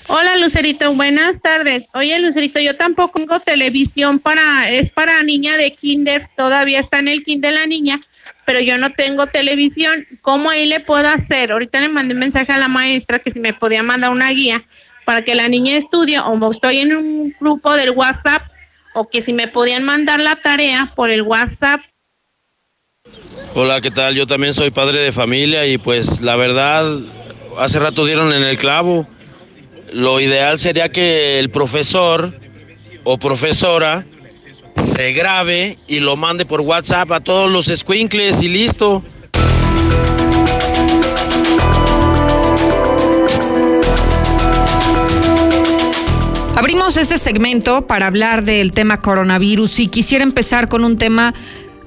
[0.09, 1.87] Hola Lucerito, buenas tardes.
[1.93, 7.09] Oye Lucerito, yo tampoco tengo televisión para, es para niña de kinder, todavía está en
[7.09, 7.99] el kinder la niña,
[8.45, 10.05] pero yo no tengo televisión.
[10.21, 11.51] ¿Cómo ahí le puedo hacer?
[11.51, 14.61] Ahorita le mandé un mensaje a la maestra que si me podía mandar una guía
[15.05, 18.41] para que la niña estudie o estoy en un grupo del WhatsApp
[18.93, 21.81] o que si me podían mandar la tarea por el WhatsApp.
[23.53, 24.15] Hola, ¿qué tal?
[24.15, 26.99] Yo también soy padre de familia y pues la verdad,
[27.57, 29.07] hace rato dieron en el clavo.
[29.91, 32.37] Lo ideal sería que el profesor
[33.03, 34.05] o profesora
[34.81, 39.03] se grabe y lo mande por WhatsApp a todos los squinkles y listo.
[46.55, 51.33] Abrimos este segmento para hablar del tema coronavirus y quisiera empezar con un tema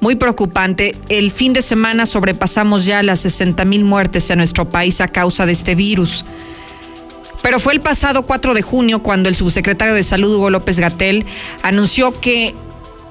[0.01, 0.95] muy preocupante.
[1.09, 5.45] El fin de semana sobrepasamos ya las 60 mil muertes en nuestro país a causa
[5.45, 6.25] de este virus.
[7.43, 11.25] Pero fue el pasado 4 de junio cuando el subsecretario de Salud, Hugo López Gatel,
[11.63, 12.55] anunció que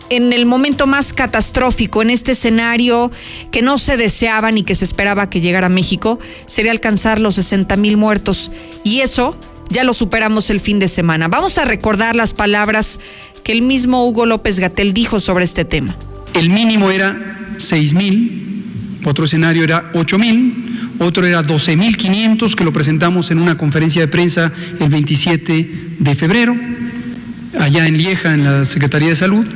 [0.10, 3.12] en el momento más catastrófico, en este escenario
[3.52, 7.36] que no se deseaba ni que se esperaba que llegara a México, sería alcanzar los
[7.36, 8.52] 60 mil muertos.
[8.84, 9.38] Y eso
[9.70, 11.28] ya lo superamos el fin de semana.
[11.28, 13.00] Vamos a recordar las palabras
[13.44, 15.96] que el mismo Hugo López Gatel dijo sobre este tema.
[16.34, 18.64] El mínimo era 6 mil,
[19.06, 20.54] otro escenario era 8 mil,
[21.00, 25.72] otro era 12 mil 500 que lo presentamos en una conferencia de prensa el 27
[26.00, 26.56] de febrero,
[27.60, 29.48] allá en Lieja, en la Secretaría de Salud.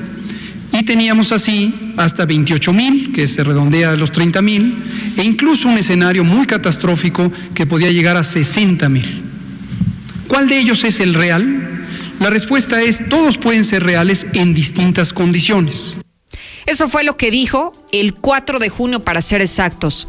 [0.74, 4.76] Y teníamos así hasta 28 mil, que se redondea a los 30 mil,
[5.16, 9.22] e incluso un escenario muy catastrófico que podía llegar a 60 mil.
[10.28, 11.70] ¿Cuál de ellos es el real?
[12.20, 16.00] La respuesta es, todos pueden ser reales en distintas condiciones.
[16.66, 20.08] Eso fue lo que dijo el 4 de junio, para ser exactos.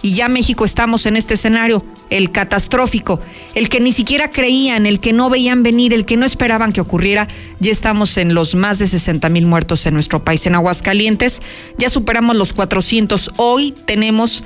[0.00, 3.20] Y ya México estamos en este escenario, el catastrófico,
[3.54, 6.80] el que ni siquiera creían, el que no veían venir, el que no esperaban que
[6.80, 7.28] ocurriera.
[7.60, 10.46] Ya estamos en los más de 60 mil muertos en nuestro país.
[10.46, 11.42] En Aguascalientes
[11.78, 13.30] ya superamos los 400.
[13.36, 14.42] Hoy tenemos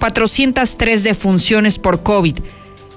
[0.00, 2.38] 403 defunciones por COVID.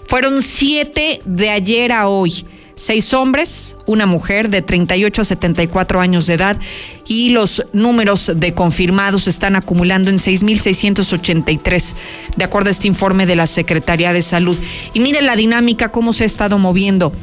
[0.07, 2.45] Fueron siete de ayer a hoy.
[2.77, 6.59] Seis hombres, una mujer de 38 a 74 años de edad
[7.07, 11.95] y los números de confirmados están acumulando en 6.683,
[12.35, 14.55] de acuerdo a este informe de la Secretaría de Salud.
[14.93, 17.13] Y mire la dinámica, cómo se ha estado moviendo.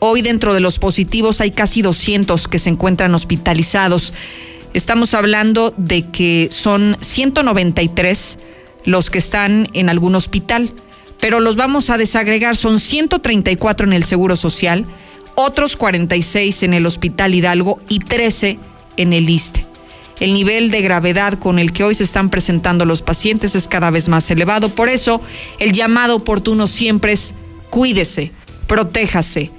[0.00, 4.12] Hoy dentro de los positivos hay casi 200 que se encuentran hospitalizados.
[4.74, 8.38] Estamos hablando de que son 193
[8.84, 10.72] los que están en algún hospital
[11.20, 12.56] pero los vamos a desagregar.
[12.56, 14.86] Son 134 en el Seguro Social,
[15.34, 18.58] otros 46 en el Hospital Hidalgo y 13
[18.96, 19.66] en el ISTE.
[20.18, 23.90] El nivel de gravedad con el que hoy se están presentando los pacientes es cada
[23.90, 24.70] vez más elevado.
[24.70, 25.20] Por eso,
[25.58, 27.34] el llamado oportuno siempre es
[27.68, 28.32] cuídese,
[28.66, 29.50] protéjase,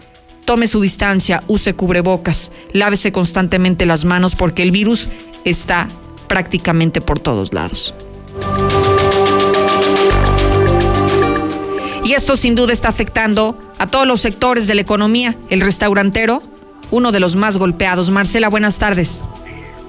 [0.46, 5.10] tome su distancia, use cubrebocas, lávese constantemente las manos porque el virus
[5.46, 5.88] está
[6.28, 7.94] prácticamente por todos lados.
[12.08, 15.36] Y esto sin duda está afectando a todos los sectores de la economía.
[15.50, 16.42] El restaurantero,
[16.90, 18.12] uno de los más golpeados.
[18.12, 19.26] Marcela, buenas tardes.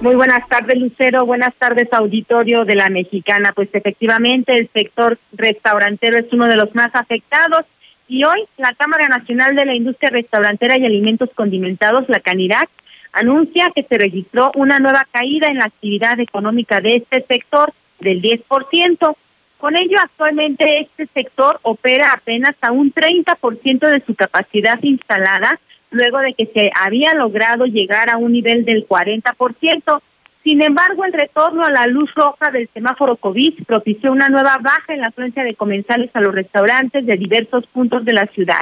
[0.01, 1.25] Muy buenas tardes, Lucero.
[1.25, 3.53] Buenas tardes, auditorio de la Mexicana.
[3.55, 7.63] Pues efectivamente, el sector restaurantero es uno de los más afectados.
[8.09, 12.67] Y hoy la Cámara Nacional de la Industria Restaurantera y Alimentos Condimentados, la CANIRAC,
[13.13, 18.21] anuncia que se registró una nueva caída en la actividad económica de este sector del
[18.21, 19.15] 10%.
[19.59, 25.59] Con ello, actualmente este sector opera apenas a un 30% de su capacidad instalada,
[25.91, 30.01] luego de que se había logrado llegar a un nivel del 40%.
[30.45, 34.93] Sin embargo, el retorno a la luz roja del semáforo COVID propició una nueva baja
[34.93, 38.61] en la afluencia de comensales a los restaurantes de diversos puntos de la ciudad.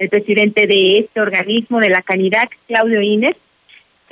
[0.00, 3.36] El presidente de este organismo de la Canidad, Claudio Inés,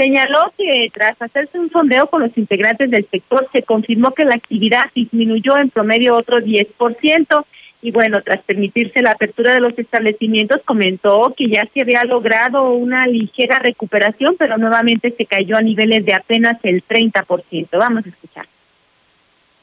[0.01, 4.34] Señaló que tras hacerse un sondeo con los integrantes del sector, se confirmó que la
[4.34, 7.44] actividad disminuyó en promedio otro 10%.
[7.82, 12.70] Y bueno, tras permitirse la apertura de los establecimientos, comentó que ya se había logrado
[12.70, 17.68] una ligera recuperación, pero nuevamente se cayó a niveles de apenas el 30%.
[17.72, 18.46] Vamos a escuchar.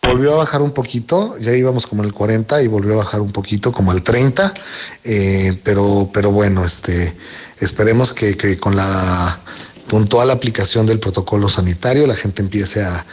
[0.03, 3.31] Volvió a bajar un poquito, ya íbamos como el 40 y volvió a bajar un
[3.31, 4.53] poquito como el 30,
[5.03, 7.11] eh, pero, pero bueno, este,
[7.59, 9.39] esperemos que, que con la
[9.87, 13.05] puntual aplicación del protocolo sanitario, la gente empiece a,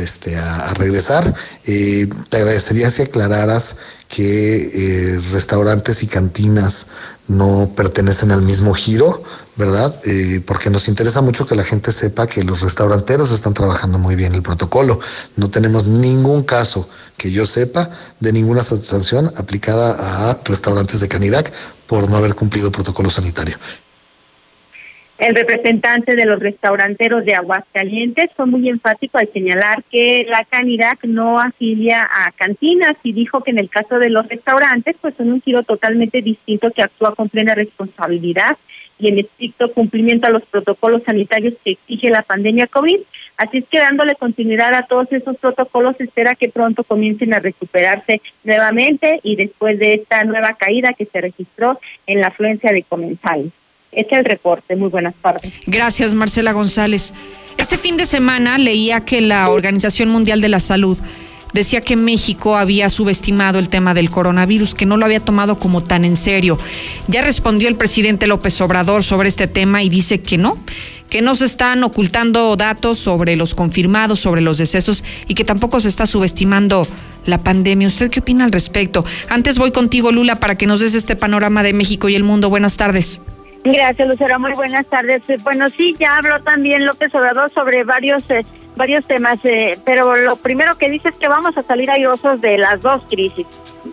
[0.00, 1.34] este, a, regresar.
[1.66, 3.76] Eh, te agradecería si aclararas
[4.08, 6.88] que eh, restaurantes y cantinas
[7.26, 9.22] no pertenecen al mismo giro,
[9.56, 9.94] ¿verdad?
[10.04, 14.14] Eh, porque nos interesa mucho que la gente sepa que los restauranteros están trabajando muy
[14.14, 15.00] bien el protocolo.
[15.36, 17.88] No tenemos ningún caso que yo sepa
[18.20, 21.52] de ninguna sanción aplicada a restaurantes de Canidac
[21.86, 23.56] por no haber cumplido protocolo sanitario.
[25.16, 31.04] El representante de los restauranteros de Aguascalientes fue muy enfático al señalar que la Canirac
[31.04, 35.32] no afilia a cantinas y dijo que en el caso de los restaurantes pues son
[35.32, 38.56] un giro totalmente distinto que actúa con plena responsabilidad
[38.98, 42.98] y en estricto cumplimiento a los protocolos sanitarios que exige la pandemia COVID.
[43.36, 48.20] Así es que dándole continuidad a todos esos protocolos, espera que pronto comiencen a recuperarse
[48.42, 53.52] nuevamente y después de esta nueva caída que se registró en la afluencia de comensales.
[53.94, 54.76] Este es el reporte.
[54.76, 55.52] Muy buenas tardes.
[55.66, 57.14] Gracias, Marcela González.
[57.56, 60.98] Este fin de semana leía que la Organización Mundial de la Salud
[61.54, 65.80] decía que México había subestimado el tema del coronavirus, que no lo había tomado como
[65.80, 66.58] tan en serio.
[67.06, 70.58] Ya respondió el presidente López Obrador sobre este tema y dice que no,
[71.08, 75.80] que no se están ocultando datos sobre los confirmados, sobre los decesos y que tampoco
[75.80, 76.88] se está subestimando
[77.24, 77.86] la pandemia.
[77.86, 79.04] ¿Usted qué opina al respecto?
[79.28, 82.50] Antes voy contigo, Lula, para que nos des este panorama de México y el mundo.
[82.50, 83.20] Buenas tardes.
[83.64, 84.38] Gracias, Lucero.
[84.38, 85.22] Muy buenas tardes.
[85.42, 88.44] Bueno, sí, ya habló también López Obrador sobre varios eh,
[88.76, 92.58] varios temas, eh, pero lo primero que dice es que vamos a salir airosos de
[92.58, 93.46] las dos crisis,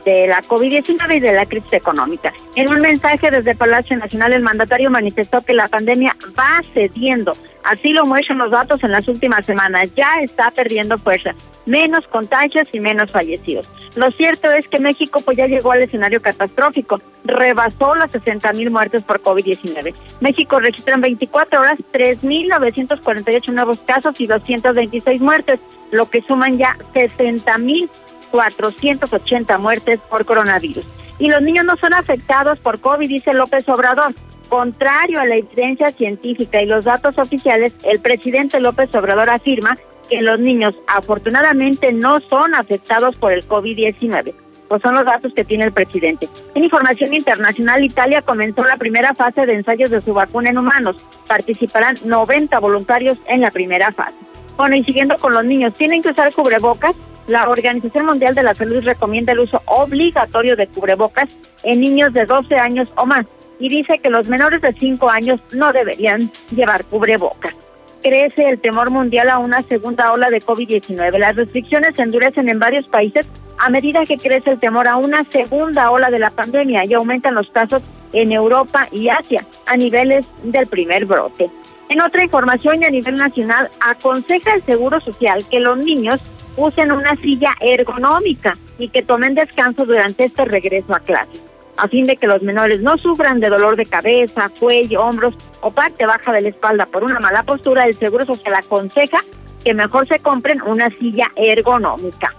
[0.06, 2.34] de la COVID-19 y de la crisis económica.
[2.56, 7.32] En un mensaje desde Palacio Nacional, el mandatario manifestó que la pandemia va cediendo.
[7.64, 9.94] Así lo muestran los datos en las últimas semanas.
[9.96, 11.36] Ya está perdiendo fuerza.
[11.66, 13.70] Menos contagios y menos fallecidos.
[13.96, 18.72] Lo cierto es que México pues ya llegó al escenario catastrófico, rebasó las 60 mil
[18.72, 19.94] muertes por COVID-19.
[20.22, 25.60] México registra en 24 horas 3.948 nuevos casos y 226 muertes,
[25.92, 27.90] lo que suman ya 60 mil
[28.32, 30.86] 480 muertes por coronavirus.
[31.20, 34.14] Y los niños no son afectados por COVID, dice López Obrador.
[34.50, 39.78] Contrario a la evidencia científica y los datos oficiales, el presidente López Obrador afirma
[40.12, 44.34] que los niños afortunadamente no son afectados por el COVID-19.
[44.68, 46.28] Pues son los datos que tiene el presidente.
[46.54, 50.98] En información internacional, Italia comenzó la primera fase de ensayos de su vacuna en humanos.
[51.28, 54.18] Participarán 90 voluntarios en la primera fase.
[54.58, 56.94] Bueno, y siguiendo con los niños, tienen que usar cubrebocas.
[57.28, 61.30] La Organización Mundial de la Salud recomienda el uso obligatorio de cubrebocas
[61.64, 63.26] en niños de 12 años o más
[63.60, 67.61] y dice que los menores de 5 años no deberían llevar cubrebocas
[68.02, 71.18] crece el temor mundial a una segunda ola de COVID-19.
[71.18, 73.28] Las restricciones se endurecen en varios países
[73.58, 77.36] a medida que crece el temor a una segunda ola de la pandemia y aumentan
[77.36, 81.50] los casos en Europa y Asia a niveles del primer brote.
[81.90, 86.20] En otra información y a nivel nacional, aconseja el Seguro Social que los niños
[86.58, 92.04] usen una silla ergonómica y que tomen descanso durante este regreso a clase a fin
[92.06, 96.32] de que los menores no sufran de dolor de cabeza, cuello, hombros o parte baja
[96.32, 99.20] de la espalda por una mala postura, el Seguro Social aconseja
[99.64, 102.34] que mejor se compren una silla ergonómica.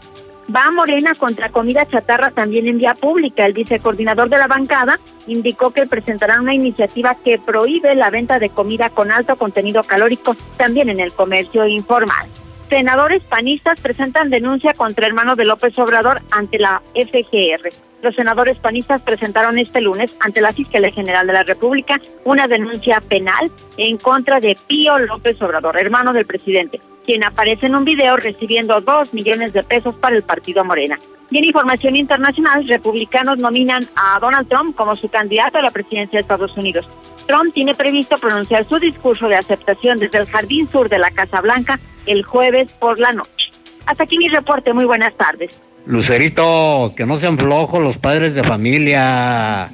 [0.55, 3.47] Va Morena contra comida chatarra también en vía pública.
[3.47, 8.51] El vicecoordinador de la bancada indicó que presentarán una iniciativa que prohíbe la venta de
[8.51, 12.27] comida con alto contenido calórico también en el comercio informal.
[12.69, 17.92] Senadores panistas presentan denuncia contra hermano de López Obrador ante la FGR.
[18.03, 23.01] Los senadores panistas presentaron este lunes ante la Fiscalía General de la República una denuncia
[23.01, 28.17] penal en contra de Pío López Obrador, hermano del presidente, quien aparece en un video
[28.17, 30.99] recibiendo dos millones de pesos para el partido Morena.
[31.31, 36.17] Y en información internacional, republicanos nominan a Donald Trump como su candidato a la presidencia
[36.17, 36.89] de Estados Unidos.
[37.29, 41.41] Trump tiene previsto pronunciar su discurso de aceptación desde el jardín sur de la Casa
[41.41, 43.51] Blanca el jueves por la noche.
[43.87, 44.73] Hasta aquí mi reporte.
[44.73, 45.57] Muy buenas tardes.
[45.87, 49.69] Lucerito, que no sean flojos los padres de familia.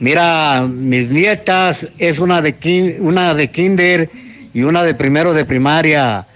[0.00, 4.10] Mira, mis nietas es una de una de kinder
[4.52, 6.26] y una de primero de primaria.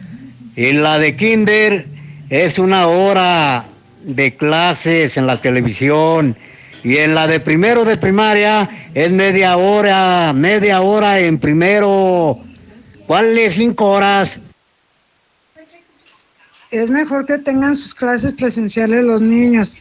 [0.54, 1.86] Y la de kinder
[2.30, 3.64] es una hora
[4.04, 6.36] de clases en la televisión.
[6.84, 12.38] Y en la de primero de primaria es media hora, media hora en primero.
[13.06, 14.38] ¿Cuál es cinco horas?
[16.78, 19.76] Es mejor que tengan sus clases presenciales los niños,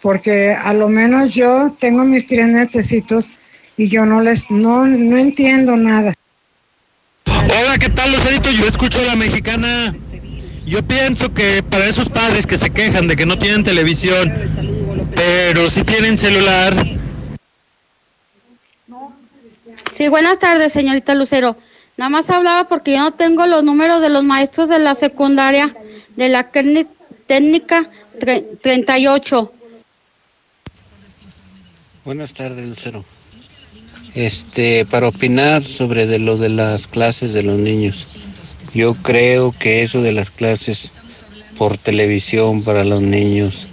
[0.00, 3.34] porque a lo menos yo tengo mis tres netecitos
[3.76, 6.14] y yo no les, no, no entiendo nada.
[7.26, 8.50] Hola, ¿qué tal, Lucerito?
[8.50, 9.94] Yo escucho a la mexicana.
[10.66, 14.32] Yo pienso que para esos padres que se quejan de que no tienen televisión,
[15.14, 16.98] pero sí tienen celular,
[19.98, 21.56] Sí, buenas tardes, señorita Lucero.
[21.96, 25.74] Nada más hablaba porque yo no tengo los números de los maestros de la secundaria
[26.18, 26.88] de la técni-
[27.28, 27.88] técnica
[28.18, 29.52] tre- 38.
[32.04, 33.04] Buenas tardes, Lucero.
[34.14, 38.16] Este, para opinar sobre de lo de las clases de los niños.
[38.74, 40.90] Yo creo que eso de las clases
[41.56, 43.68] por televisión para los niños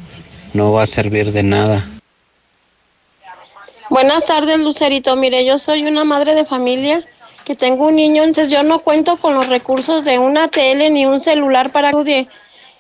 [0.54, 1.84] no va a servir de nada.
[3.90, 5.16] Buenas tardes, Lucerito.
[5.16, 7.04] Mire, yo soy una madre de familia
[7.46, 11.06] que tengo un niño, entonces yo no cuento con los recursos de una tele ni
[11.06, 12.28] un celular para estudie.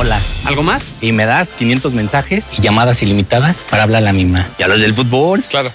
[0.00, 0.84] Hola, ¿algo más?
[1.00, 4.48] Y me das 500 mensajes y llamadas ilimitadas para hablar a la misma.
[4.56, 5.42] ¿Y a los del fútbol?
[5.42, 5.72] Claro.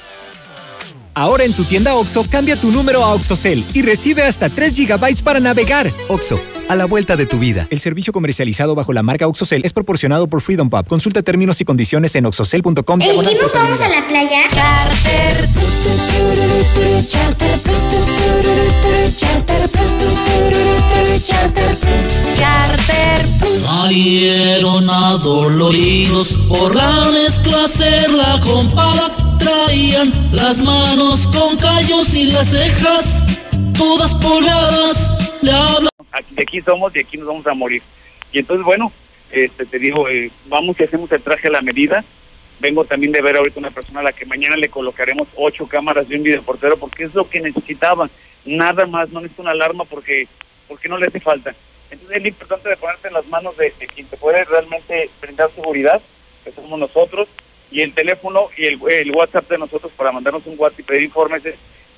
[1.13, 5.23] Ahora en tu tienda OXO, cambia tu número a OXOCEL y recibe hasta 3 GB
[5.23, 5.91] para navegar.
[6.07, 7.67] OXO, a la vuelta de tu vida.
[7.69, 10.87] El servicio comercializado bajo la marca OXOCEL es proporcionado por Freedom Pub.
[10.87, 13.01] Consulta términos y condiciones en oxocel.com.
[13.01, 14.43] ¿En qué nos vamos a la playa?
[17.09, 17.57] Charter.
[19.17, 19.97] Charter Plus.
[19.99, 20.73] Charter.
[21.19, 21.99] Charter.
[22.35, 23.19] Charter.
[23.65, 29.37] Salieron adoloridos por la mezcla hacer la compada.
[29.37, 33.23] Traían las manos con callos y las cejas
[33.77, 35.39] todas pobladas.
[35.41, 35.89] Le hablan.
[36.11, 37.81] Aquí, de aquí somos y aquí nos vamos a morir.
[38.31, 38.91] Y entonces, bueno,
[39.31, 42.03] este, te digo, eh, vamos y hacemos el traje a la medida.
[42.59, 46.07] Vengo también de ver ahorita una persona a la que mañana le colocaremos ocho cámaras
[46.07, 48.09] de un videoportero porque es lo que necesitaba.
[48.45, 50.27] Nada más, no necesita una alarma porque,
[50.67, 51.55] porque no le hace falta.
[51.89, 56.01] Entonces es importante de ponerte en las manos de, quien te puede realmente brindar seguridad,
[56.43, 57.27] que somos nosotros,
[57.71, 61.03] y el teléfono y el, el WhatsApp de nosotros para mandarnos un WhatsApp y pedir
[61.03, 61.55] informes es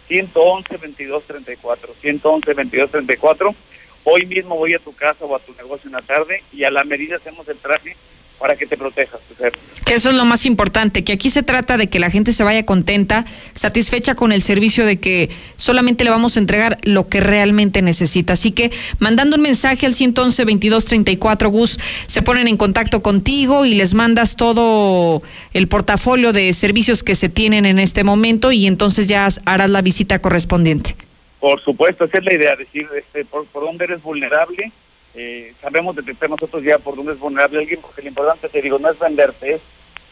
[0.08, 3.56] 111 22 34 111 22 34
[4.04, 6.72] hoy mismo voy a tu casa o a tu negocio en la tarde y a
[6.72, 7.96] la medida hacemos el traje
[8.40, 9.52] para que te protejas César.
[9.88, 12.66] Eso es lo más importante, que aquí se trata de que la gente se vaya
[12.66, 17.82] contenta, satisfecha con el servicio de que solamente le vamos a entregar lo que realmente
[17.82, 18.34] necesita.
[18.34, 23.66] Así que mandando un mensaje al 111 22 34 Gus, se ponen en contacto contigo
[23.66, 25.22] y les mandas todo
[25.54, 29.82] el portafolio de servicios que se tienen en este momento y entonces ya harás la
[29.82, 30.96] visita correspondiente.
[31.40, 34.72] Por supuesto, esa es la idea, decir este, por, por dónde eres vulnerable.
[35.16, 38.80] Eh, sabemos detectar nosotros ya por dónde es vulnerable alguien, porque lo importante, te digo,
[38.80, 39.62] no es venderte, es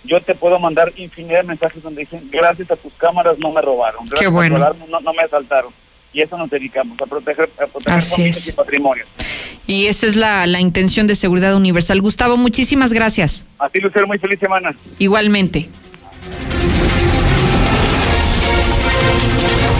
[0.05, 3.61] yo te puedo mandar infinidad de mensajes donde dicen, gracias a tus cámaras no me
[3.61, 4.63] robaron, gracias Qué bueno.
[4.63, 5.71] a tu no, no me asaltaron.
[6.11, 8.47] Y eso nos dedicamos, a proteger, a proteger Así familias es.
[8.49, 9.07] y patrimonios.
[9.65, 12.01] Y esa es la, la intención de seguridad universal.
[12.01, 13.45] Gustavo, muchísimas gracias.
[13.57, 14.75] A ti, Lucero, muy feliz semana.
[14.99, 15.69] Igualmente.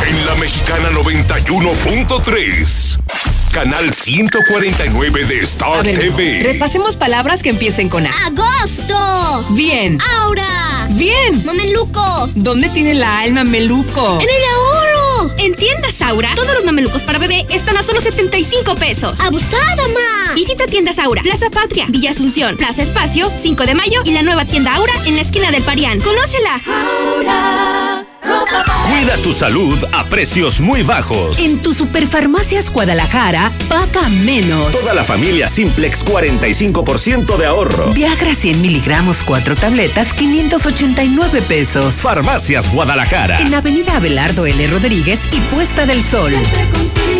[0.08, 3.33] En la mexicana 91.3.
[3.54, 6.42] Canal 149 de Star ver, TV.
[6.42, 8.10] repasemos palabras que empiecen con A.
[8.26, 9.46] ¡Agosto!
[9.52, 10.00] Bien.
[10.22, 10.88] ¡Aura!
[10.90, 11.46] Bien.
[11.46, 12.32] ¡Mameluco!
[12.34, 14.20] ¿Dónde tiene la alma meluco?
[14.20, 15.36] ¡En el ahorro!
[15.38, 19.20] En tiendas Aura, todos los mamelucos para bebé están a solo 75 pesos.
[19.20, 20.34] ¡Abusada, ma!
[20.34, 24.46] Visita tiendas Aura, Plaza Patria, Villa Asunción, Plaza Espacio, 5 de mayo y la nueva
[24.46, 26.02] tienda Aura en la esquina del Parián.
[26.02, 26.60] ¡Conócela!
[26.66, 31.40] Aura, Cuida tu salud a precios muy bajos.
[31.40, 34.72] En tu Superfarmacias Guadalajara, paga menos.
[34.72, 37.92] Toda la familia Simplex 45% de ahorro.
[37.92, 41.96] Viagra 100 miligramos, 4 tabletas, 589 pesos.
[41.96, 43.40] Farmacias Guadalajara.
[43.40, 44.68] En Avenida Abelardo L.
[44.68, 46.34] Rodríguez y Puesta del Sol.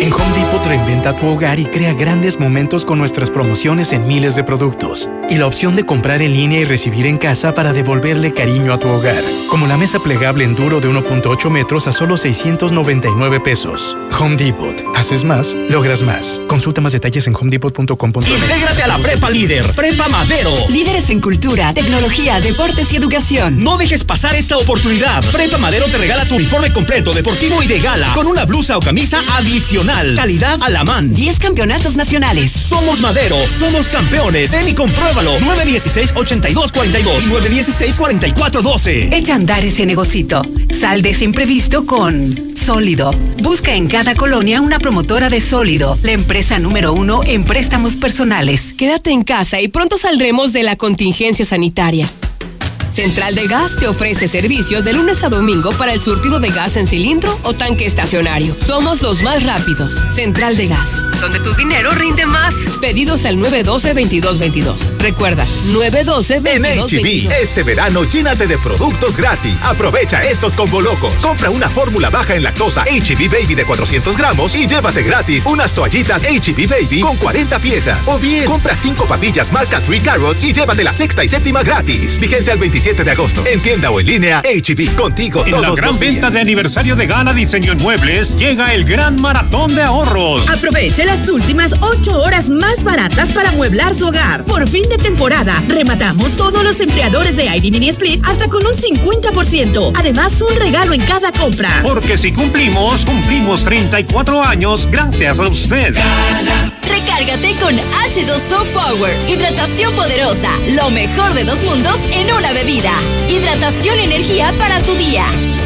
[0.00, 4.34] En Home Depot reinventa tu hogar y crea grandes momentos con nuestras promociones en miles
[4.36, 5.08] de productos.
[5.30, 8.78] Y la opción de comprar en línea y recibir en casa para devolverle cariño a
[8.78, 9.22] tu hogar.
[9.48, 13.98] Como la mesa plegable en duro de 1.8 metros a solo 699 pesos.
[14.18, 14.74] Home Depot.
[14.94, 16.40] Haces más, logras más.
[16.46, 18.28] Consulta más detalles en homedepot.com.mx.
[18.28, 20.54] Intégrate a la Prepa Líder, Prepa Madero.
[20.68, 23.62] Líderes en cultura, tecnología, deportes y educación.
[23.62, 25.24] No dejes pasar esta oportunidad.
[25.32, 28.80] Prepa Madero te regala tu uniforme completo, deportivo y de gala, con una blusa o
[28.80, 30.14] camisa adicional.
[30.14, 31.12] Calidad a la man.
[31.14, 32.52] 10 campeonatos nacionales.
[32.52, 34.52] Somos Madero, somos campeones.
[34.52, 35.38] Ven y compruébalo.
[35.40, 37.30] 916-8242 y
[37.62, 39.12] 916-4412.
[39.12, 40.42] Echa a andar ese negocito.
[40.84, 43.12] Sal de ese imprevisto con Sólido.
[43.40, 48.74] Busca en cada colonia una promotora de Sólido, la empresa número uno en préstamos personales.
[48.74, 52.06] Quédate en casa y pronto saldremos de la contingencia sanitaria.
[52.94, 56.76] Central de Gas te ofrece servicio de lunes a domingo para el surtido de gas
[56.76, 58.54] en cilindro o tanque estacionario.
[58.64, 59.94] Somos los más rápidos.
[60.14, 62.54] Central de Gas, donde tu dinero rinde más.
[62.80, 64.98] Pedidos al 912-2222.
[65.00, 66.46] Recuerda, 912-2222.
[66.46, 69.64] En HB, este verano llénate de productos gratis.
[69.64, 71.14] Aprovecha estos combo locos.
[71.14, 75.72] Compra una fórmula baja en lactosa HB Baby de 400 gramos y llévate gratis unas
[75.72, 78.06] toallitas HB Baby con 40 piezas.
[78.06, 82.20] O bien, compra 5 papillas marca Three Carrots y llévate la sexta y séptima gratis.
[82.20, 83.42] Vigencia al 25 17 de agosto.
[83.46, 87.06] En tienda o en línea, HB, contigo en todos la gran venta de aniversario de
[87.06, 90.46] Gala Diseño Inmuebles, llega el gran maratón de ahorros.
[90.50, 94.44] Aproveche las últimas 8 horas más baratas para mueblar su hogar.
[94.44, 98.74] Por fin de temporada, rematamos todos los empleadores de ID Mini Split hasta con un
[98.74, 99.92] 50%.
[99.96, 101.70] Además, un regalo en cada compra.
[101.82, 105.94] Porque si cumplimos, cumplimos 34 años gracias a usted.
[105.94, 106.73] Gala.
[107.16, 109.16] Recárgate con H2O Power.
[109.30, 110.50] Hidratación poderosa.
[110.70, 112.90] Lo mejor de dos mundos en una bebida.
[113.28, 115.24] Hidratación y energía para tu día.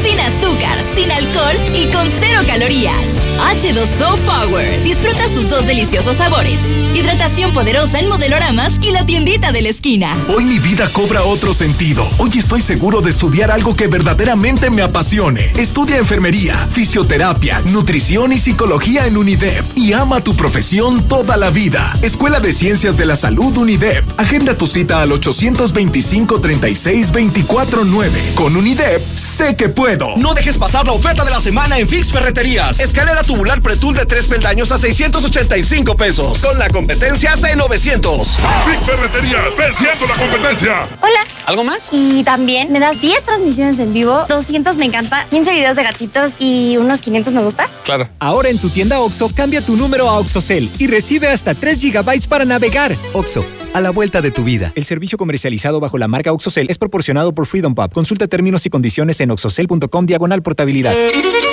[0.08, 2.96] Sin azúcar, sin alcohol y con cero calorías.
[3.38, 4.82] H2O Power.
[4.82, 6.58] Disfruta sus dos deliciosos sabores.
[6.94, 10.16] Hidratación poderosa en modeloramas y la tiendita de la esquina.
[10.34, 12.08] Hoy mi vida cobra otro sentido.
[12.18, 15.52] Hoy estoy seguro de estudiar algo que verdaderamente me apasione.
[15.56, 21.92] Estudia enfermería, fisioterapia, nutrición y psicología en UNIDEP y ama tu profesión toda la vida.
[22.02, 24.04] Escuela de Ciencias de la Salud UNIDEP.
[24.18, 28.34] Agenda tu cita al 825 36 24 449.
[28.34, 29.68] Con Unidep, sé que
[30.16, 32.80] No dejes pasar la oferta de la semana en Fix Ferreterías.
[32.80, 36.38] Escalera tubular pretul de tres peldaños a 685 pesos.
[36.38, 38.38] Con la competencia hasta de 900.
[38.64, 40.88] Fix Ferreterías, venciendo la competencia.
[41.00, 41.20] Hola.
[41.46, 41.88] ¿Algo más?
[41.92, 46.32] Y también me das 10 transmisiones en vivo, 200 me encanta, 15 videos de gatitos
[46.38, 47.70] y unos 500 me gusta.
[47.84, 48.06] Claro.
[48.18, 52.28] Ahora en tu tienda OXO, cambia tu número a OXOCEL y recibe hasta 3 GB
[52.28, 52.94] para navegar.
[53.14, 54.72] OXO, a la vuelta de tu vida.
[54.74, 57.92] El servicio comercializado bajo la marca OXOCEL es proporcionado por Freedom Pub.
[57.92, 60.94] Consulta términos y condiciones en oxocel.com diagonal portabilidad.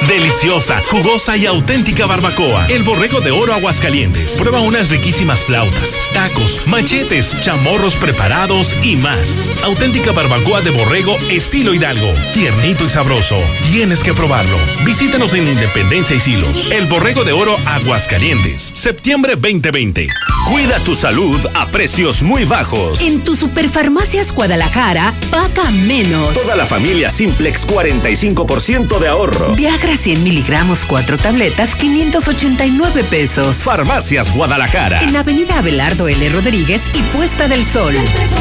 [0.08, 2.68] Deliciosa, jugosa y auténtica barbacoa.
[2.68, 4.34] El borrego de oro Aguascalientes.
[4.34, 9.50] Prueba unas riquísimas flautas, tacos, machetes, chamorros preparados y más.
[9.64, 12.14] Auténtica barbacoa de borrego estilo Hidalgo.
[12.36, 13.38] Tiernito y sabroso.
[13.72, 14.58] Tienes que probarlo.
[14.86, 16.70] Visítanos en Independencia y Silos.
[16.72, 18.72] El borrego de oro Aguascalientes.
[18.76, 20.08] Septiembre 2020.
[20.52, 23.02] Cuida tu salud a precios muy bajos.
[23.02, 26.36] En tu Superfarmacias Guadalajara, paga menos.
[26.36, 29.56] Toda la familia Simplex 45% de ahorro.
[29.56, 33.58] Viagra 100 miligramos, 4 tabletas, 589 pesos.
[33.58, 35.02] Farmacias Guadalajara.
[35.02, 36.30] En Avenida Abelardo L.
[36.30, 37.96] Rodríguez y Puesta del Sol.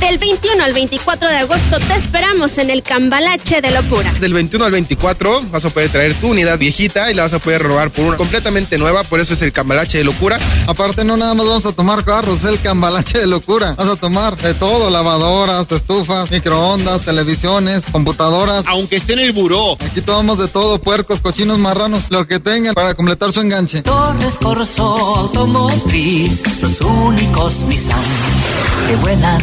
[0.04, 4.12] Del 21 al 24 de agosto te esperamos en el Cambalache de Locura.
[4.20, 7.39] Del 21 al 24 vas a poder traer tu unidad viejita y la vas a
[7.39, 10.38] poder robar por una completamente nueva, por eso es el Cambalache de Locura.
[10.68, 13.76] Aparte no nada más vamos a tomar carros, el Cambalache de Locura.
[13.76, 18.66] Vas a tomar de todo, lavadoras, estufas, microondas, televisiones, computadoras.
[18.68, 19.78] Aunque esté en el buró.
[19.80, 23.84] Aquí tomamos de todo, puercos, cochinos, marranos, lo que tengan para completar su enganche.
[23.84, 24.84] Torres Corso
[25.16, 28.43] Automotriz, los únicos Nissan
[28.88, 29.41] que vuelan.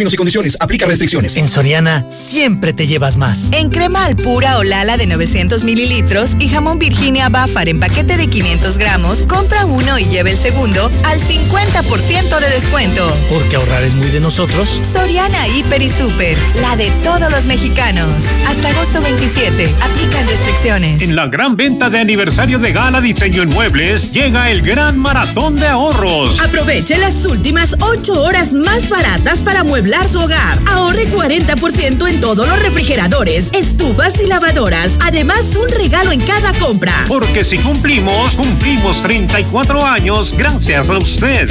[0.00, 1.36] Términos y condiciones, aplica restricciones.
[1.36, 3.50] En Soriana siempre te llevas más.
[3.52, 8.26] En crema alpura o lala de 900 mililitros y jamón Virginia Bafar en paquete de
[8.28, 13.14] 500 gramos, compra uno y lleve el segundo al 50% de descuento.
[13.28, 14.80] Porque ahorrar es muy de nosotros.
[14.90, 18.08] Soriana Hiper y Super, la de todos los mexicanos.
[18.48, 21.02] Hasta agosto 27, aplican restricciones.
[21.02, 25.56] En la gran venta de aniversario de Gala Diseño en Muebles llega el gran maratón
[25.56, 26.40] de ahorros.
[26.40, 29.62] Aproveche las últimas 8 horas más baratas para
[30.10, 30.58] su hogar.
[30.66, 34.90] Ahorre 40% en todos los refrigeradores, estufas y lavadoras.
[35.02, 36.92] Además, un regalo en cada compra.
[37.08, 41.48] Porque si cumplimos, cumplimos 34 años gracias a usted.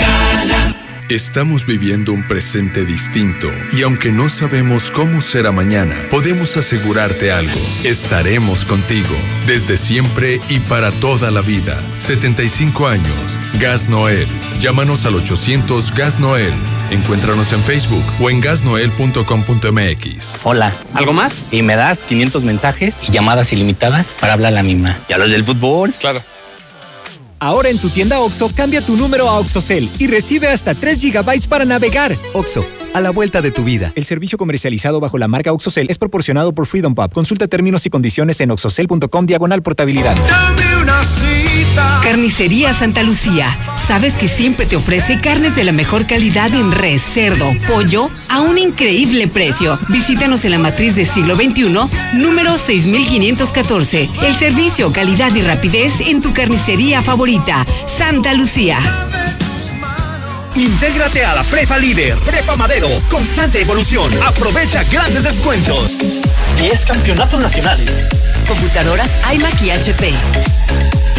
[1.10, 7.60] Estamos viviendo un presente distinto y aunque no sabemos cómo será mañana, podemos asegurarte algo.
[7.84, 9.16] Estaremos contigo
[9.48, 11.82] desde siempre y para toda la vida.
[11.98, 13.40] 75 años.
[13.60, 14.28] Gas Noel.
[14.60, 16.54] Llámanos al 800 Gas Noel.
[16.92, 20.38] Encuéntranos en Facebook o en gasnoel.com.mx.
[20.44, 20.78] Hola.
[20.94, 21.42] ¿Algo más?
[21.50, 25.00] Y me das 500 mensajes y llamadas ilimitadas para hablar a la misma.
[25.10, 25.92] ¿Y a los del fútbol?
[26.00, 26.22] Claro.
[27.40, 31.48] Ahora en tu tienda OXO, cambia tu número a OXOCEL y recibe hasta 3 GB
[31.48, 32.16] para navegar.
[32.34, 33.94] OXO, a la vuelta de tu vida.
[33.96, 37.14] El servicio comercializado bajo la marca OXOCEL es proporcionado por Freedom Pub.
[37.14, 40.18] Consulta términos y condiciones en oxocel.com diagonal portabilidad.
[40.28, 42.02] Dame una cita.
[42.04, 43.58] Carnicería Santa Lucía.
[43.90, 48.40] Sabes que siempre te ofrece carnes de la mejor calidad en res, cerdo, pollo a
[48.40, 49.80] un increíble precio.
[49.88, 51.74] Visítanos en la matriz de siglo XXI,
[52.14, 54.12] número 6514.
[54.22, 57.66] El servicio, calidad y rapidez en tu carnicería favorita,
[57.98, 58.78] Santa Lucía.
[60.54, 64.12] Intégrate a la Prepa Líder, Prepa Madero, constante evolución.
[64.24, 65.98] Aprovecha grandes descuentos.
[66.62, 67.92] 10 campeonatos nacionales,
[68.48, 70.14] computadoras iMac y HP.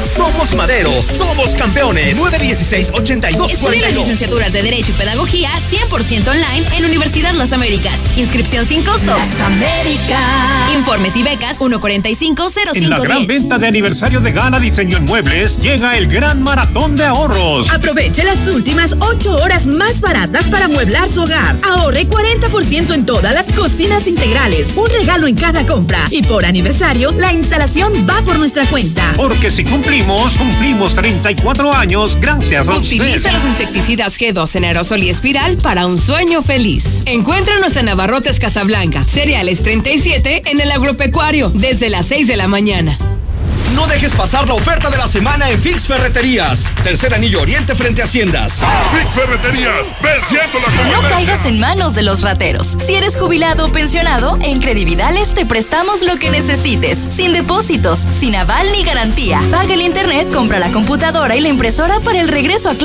[0.00, 2.16] Somos Madero, somos campeones.
[2.16, 3.50] 916-8242.
[3.50, 8.00] Estudia las licenciaturas de Derecho y Pedagogía 100% online en Universidad Las Américas.
[8.16, 9.14] Inscripción sin costo.
[9.14, 10.74] Las Américas.
[10.74, 12.76] Informes y becas 1450510.
[12.76, 16.96] En la gran venta de aniversario de Gala Diseño en Muebles llega el gran maratón
[16.96, 17.70] de ahorros.
[17.70, 21.58] Aproveche las últimas 8 horas más baratas para mueblar su hogar.
[21.62, 24.68] Ahorre 40% en todas las cocinas integrales.
[24.76, 26.04] Un regalo en cada compra.
[26.10, 29.02] Y por aniversario, la instalación va por nuestra cuenta.
[29.16, 33.00] Porque si cumplimos, cumplimos 34 años gracias a usted.
[33.00, 37.02] Utiliza los insecticidas G2 en aerosol y espiral para un sueño feliz.
[37.06, 42.96] Encuéntranos en Navarrotes Casablanca, cereales 37 en el agropecuario, desde las 6 de la mañana.
[43.74, 46.72] No dejes pasar la oferta de la semana en Fix Ferreterías.
[46.82, 48.62] Tercer anillo oriente frente a Haciendas.
[48.90, 52.76] Fix Ferreterías, venciendo la No caigas en manos de los rateros.
[52.84, 58.34] Si eres jubilado o pensionado, en Credividales te prestamos lo que necesites, sin depósitos, sin
[58.34, 59.40] aval ni garantía.
[59.50, 62.80] Paga el internet, compra la computadora y la impresora para el regreso a clase